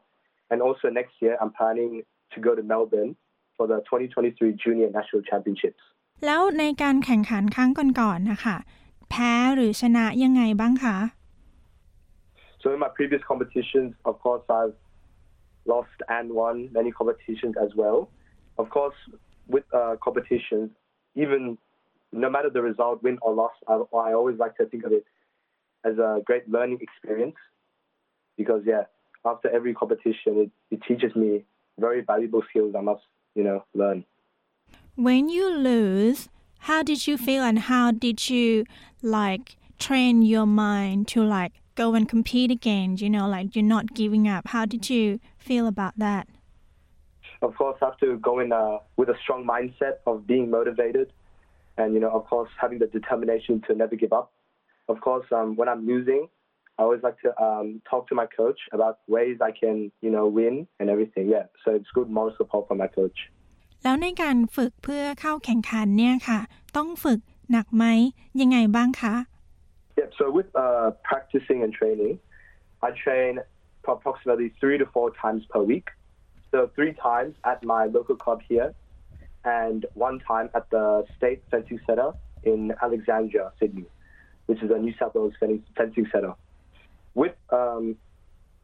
[0.50, 1.92] and also next year I'm planning
[2.34, 3.16] to go to Melbourne
[3.56, 5.82] for the 2023 Junior National Championships.
[6.26, 7.70] แล้วในการแข่งขันครั้ง
[8.00, 8.56] ก่อนๆนะคะ
[9.10, 10.96] แพ้หรือชนะยังไงบ้างคะ
[12.62, 14.74] So in my previous competitions, of course, I've
[15.66, 18.10] lost and won many competitions as well.
[18.58, 18.94] Of course,
[19.48, 20.70] with uh, competitions,
[21.14, 21.58] even
[22.12, 25.04] no matter the result, win or loss, I, I always like to think of it
[25.84, 27.36] as a great learning experience
[28.36, 28.84] because, yeah,
[29.24, 31.44] after every competition, it, it teaches me
[31.78, 33.02] very valuable skills I must,
[33.34, 34.04] you know, learn.
[34.96, 36.28] When you lose,
[36.60, 38.64] how did you feel and how did you
[39.02, 42.97] like train your mind to like go and compete again?
[42.97, 44.43] You know, like you're not giving up.
[44.47, 46.27] How did you feel about that?
[47.41, 51.11] Of course, I have to go in uh, with a strong mindset of being motivated
[51.77, 54.31] and, you know, of course, having the determination to never give up.
[54.87, 56.29] Of course, um, when I'm losing,
[56.77, 60.27] I always like to um, talk to my coach about ways I can, you know,
[60.27, 61.29] win and everything.
[61.29, 63.19] Yeah, so it's good moral support from my coach.
[63.83, 66.39] แล้วในการฝึกเพื่อเข้าแข่งขันเนี่ยค่ะ
[66.77, 67.19] ต้องฝึก
[67.51, 67.85] หนักไหม
[68.41, 69.15] ยังไงบ้างคะ
[70.00, 72.20] yeah, so with uh, practicing and training,
[72.82, 73.40] I train
[73.86, 75.88] approximately three to four times per week.
[76.50, 78.72] So three times at my local club here,
[79.44, 82.12] and one time at the State Fencing Centre
[82.44, 83.84] in Alexandria, Sydney,
[84.46, 86.32] which is a New South Wales fencing centre.
[87.12, 87.96] With um,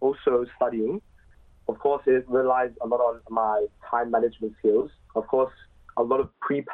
[0.01, 1.03] also studying,
[1.69, 4.91] of course, it relies a lot on my time management skills.
[5.15, 5.53] Of course,
[5.99, 6.65] a lot of pre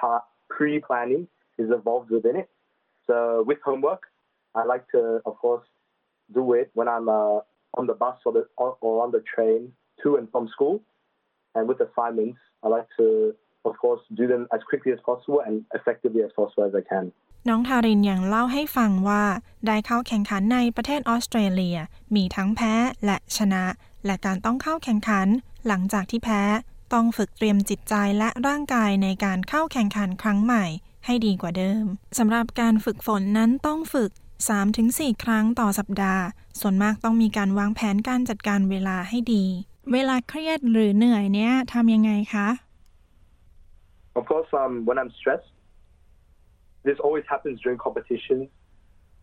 [0.49, 1.27] pre planning
[1.59, 2.49] is involved within it.
[3.09, 4.03] So with homework,
[4.55, 5.65] I like to, of course,
[6.35, 7.41] do it when I'm uh,
[7.79, 9.73] on the bus or, the, or on the train
[10.03, 10.83] to and from school.
[11.55, 13.35] And with assignments, I like to,
[13.65, 17.07] of course, do them as quickly as possible and effectively as possible as I can.
[17.49, 19.25] น้องทารินยังเล่าให้ฟังว่า
[19.67, 21.79] ได้เข้าแข่งขันในประเทศออสเตรเลีย
[22.15, 22.75] มีทั้งแพ้
[23.07, 23.65] และชนะ
[24.07, 25.29] และการต้องเข้าแข่งขัน
[25.67, 26.43] หลังจากที่แพ้
[26.93, 30.65] ต้องฝึกเตรียมจิตใจและร่างกายในการเข้าแข่งขันครั้งใหม่
[31.07, 31.85] ให้ดีกว่าเดิม
[32.19, 34.11] สำหรับการฝึกฝนนั้นต้องฝึก
[34.68, 36.24] 3-4 ครั้งต่อสัปดาห์
[36.61, 39.45] ส่วนมากต้องมีการวางแผนการจัดการเวลาให้ดี
[39.93, 42.49] เวลาเครียดหรือเหนื่อยเนี้ยทำยังไงคะ
[44.14, 45.53] Of course, um, when I'm stressed,
[46.84, 48.45] this always happens during competitions.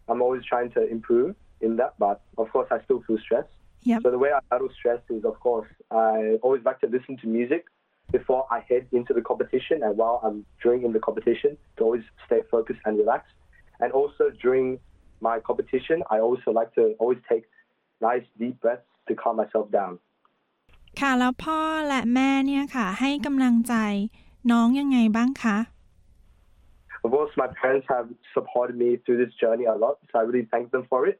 [0.09, 3.53] I'm always trying to improve in that, but of course, I still feel stressed.
[3.83, 4.01] Yep.
[4.03, 7.27] So the way I battle stress is, of course, I always like to listen to
[7.27, 7.65] music
[8.11, 12.03] before I head into the competition and while I'm during in the competition to always
[12.25, 13.35] stay focused and relaxed.
[13.79, 14.79] And also during
[15.20, 17.44] my competition, I also like to always take
[18.00, 19.94] nice deep breaths to calm myself down.
[21.00, 23.74] ค่ะแล้วพ่อและแม่เนี่ยค่ะ ให้กำลังใจ
[24.50, 25.58] น้องยังไงบ้างคะ
[27.04, 30.46] Of course, my parents have supported me through this journey a lot, so I really
[30.52, 31.16] thank them for it.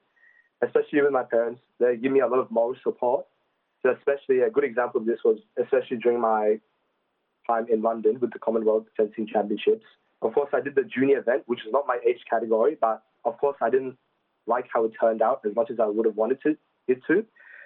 [0.67, 3.23] Especially with my parents, they give me a lot of moral support.
[3.81, 6.59] So especially a good example of this was especially during my
[7.47, 9.85] time in London with the Commonwealth Fencing Championships.
[10.23, 13.38] Of course, I did the junior event, which is not my age category, but of
[13.38, 13.98] course, I didn't
[14.48, 16.56] like how it turned out as much as I would have wanted to,
[16.88, 17.26] it to.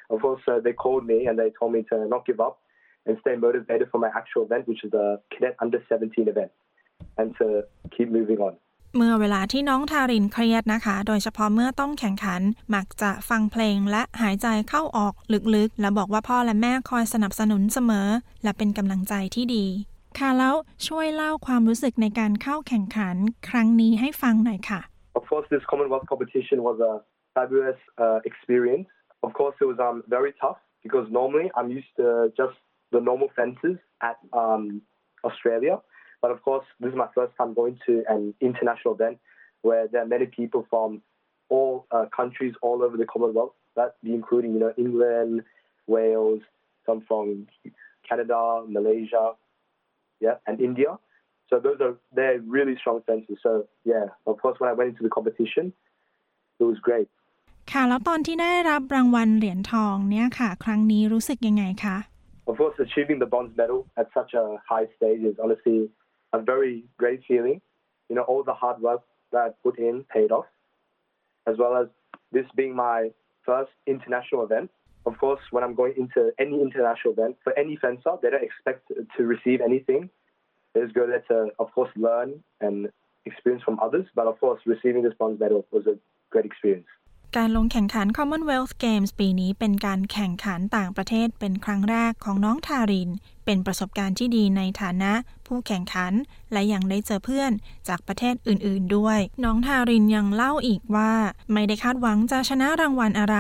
[0.10, 2.60] Of course, uh, they called me and they told me to not give up
[3.06, 6.52] and stay motivated for my actual event, which is the Cadet Under 17 event,
[7.18, 7.64] and to
[7.96, 8.56] keep moving on.
[8.98, 12.42] เมื่อเวลาที่น้องทารินเครียดนะคะ โดยเฉพาะเมื่อต้องแข่งขัน
[12.76, 15.14] มักจะฟังเพลงและหายใจเข้าออก
[15.56, 18.08] ลึกๆ และบอกว่าพ่อและแม่คอยสนับสนุนเสมอ
[18.44, 19.66] และเป็นกำลังใจที่ดี
[20.20, 20.56] ค่ะแล้ว
[20.88, 23.16] ช่วยเล่าความรู้สึกในการเข้าแข่งขัน
[23.50, 24.82] ครั้งนี้ให้ฟังหน่อยค่ะ
[25.34, 27.02] course, this Commonwealth competition was a
[27.34, 28.86] fabulous uh, experience.
[29.24, 32.54] Of course, it was um, very tough because normally I'm used to just
[32.92, 34.84] the normal fences at um,
[35.24, 35.82] Australia.
[36.22, 39.18] But of course, this is my first time going to an international event
[39.64, 41.02] where there are many people from
[41.50, 43.54] all uh, countries all over the Commonwealth.
[43.76, 45.42] That be including, you know, England,
[45.88, 46.42] Wales,
[46.86, 47.48] some from
[48.08, 49.32] Canada, Malaysia,
[50.20, 51.00] yeah, and India.
[51.53, 53.39] So those are they're really strong fences.
[53.43, 55.65] So yeah, of course, when I went into the competition,
[56.61, 57.09] it was great.
[57.73, 61.97] ค่ะแล้วตอนที่ได้รับรางวัลเหรียญทองเนี่ยค่ะ ครั้งนี้รู้สึกยังไงคะ
[62.51, 65.79] Of course, achieving the bronze medal at such a high stage is honestly
[66.39, 67.59] a very great feeling.
[68.09, 70.49] You know, all the hard work that I put in paid off,
[71.51, 71.89] as well as
[72.33, 73.11] this being my
[73.45, 74.71] first international event.
[75.05, 78.83] Of course, when I'm going into any international event, for any fencer, they don't expect
[79.17, 80.03] to receive anything.
[80.76, 82.30] It's go there to, of course, learn
[82.66, 82.76] and
[83.30, 84.06] experience from others.
[84.16, 85.96] But of course, receiving this bronze medal was a
[86.34, 86.90] great experience.
[87.38, 93.10] การลงแข่งขัน Commonwealth Games ปีนี้เป็นการแข่งขันต่างประเทศเป็นครั้งแรกของน้องทาริน
[93.46, 95.14] เป็นประสบการณ์ที่ดีในฐานะ
[95.48, 96.14] ผู้แข่งขัน
[96.52, 97.52] และยังได้เจอเพื่อน
[97.88, 101.12] จากประเทศอื่น ๆ ด้วย น้องทารินยังเล่าอีกว่า
[101.54, 103.38] ไม่ได้คาดหวังจะชนะรางวัลอะไร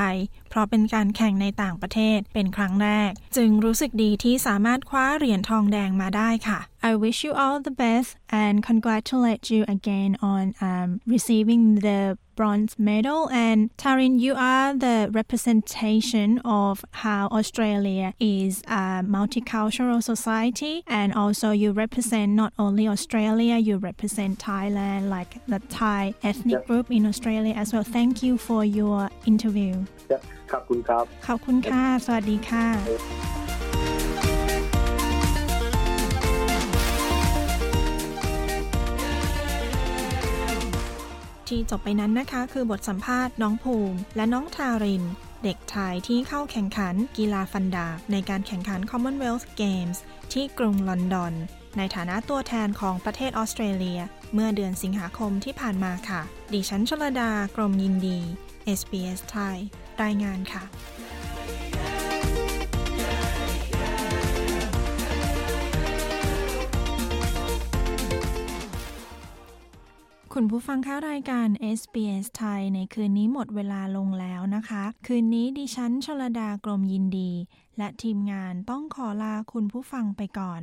[0.49, 8.09] เพราะเป็นการแข่งในต่างประเทศเป็นครั้งแรก จึงรู้สึกดีที่สามารถคว้าเหรียญทองแดงมาได้ค่ะ I wish you all the best
[8.43, 12.01] and congratulate you again on um, receiving the
[12.39, 16.29] bronze medal and Tarin you are the representation
[16.63, 18.85] of how Australia is a
[19.17, 25.59] multicultural Cultural Society, and also you represent not only Australia, you represent Thailand, like the
[25.69, 26.65] Thai ethnic yep.
[26.67, 27.83] group in Australia as well.
[27.83, 29.85] Thank you for your interview.
[30.09, 30.23] Yep.
[30.51, 31.05] ขอบคุณครับ
[45.43, 49.97] เด็กชายที่เข้าแข่งขันกีฬาฟันดาบ ในการแข่งขัน Commonwealth Games
[50.33, 51.33] ที่กรุงลอนดอน
[51.77, 53.99] ในฐานะตัวแทนของประเทศออสเตรเลีย
[54.33, 56.21] เมื่อเดือนสิงหาคมที่ผ่านมาค่ะ
[56.53, 58.19] ดิฉันชลดากรมยินดี
[58.79, 59.57] SBS ไทย
[60.03, 60.63] รายงานค่ะ
[70.37, 71.47] คุณผู้ฟังคะรายการ
[71.79, 77.31] SBS ไทยในคืนนี้หมดเวลาลงแล้วนะคะ คืนนี้ดิฉันชลดากรมยินดี
[77.77, 80.61] และทีมงานต้องขอลาคุณผู้ฟังไปก่อน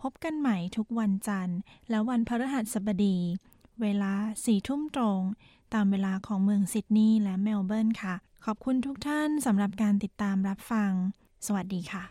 [0.00, 1.58] พบกันใหม่ทุกวันจันทร์
[1.90, 3.16] และวันพฤหัสบดี
[3.80, 4.12] เวลา
[4.44, 5.20] สี่ทุ่มตรง
[5.74, 8.14] ตามเวลาของเมืองซิดนีย์และเมลเบิร์นค่ะ
[8.44, 10.92] ขอบคุณทุกท่านสำหรับการติดตามรับฟัง
[11.46, 12.04] สวัสดีค่ะ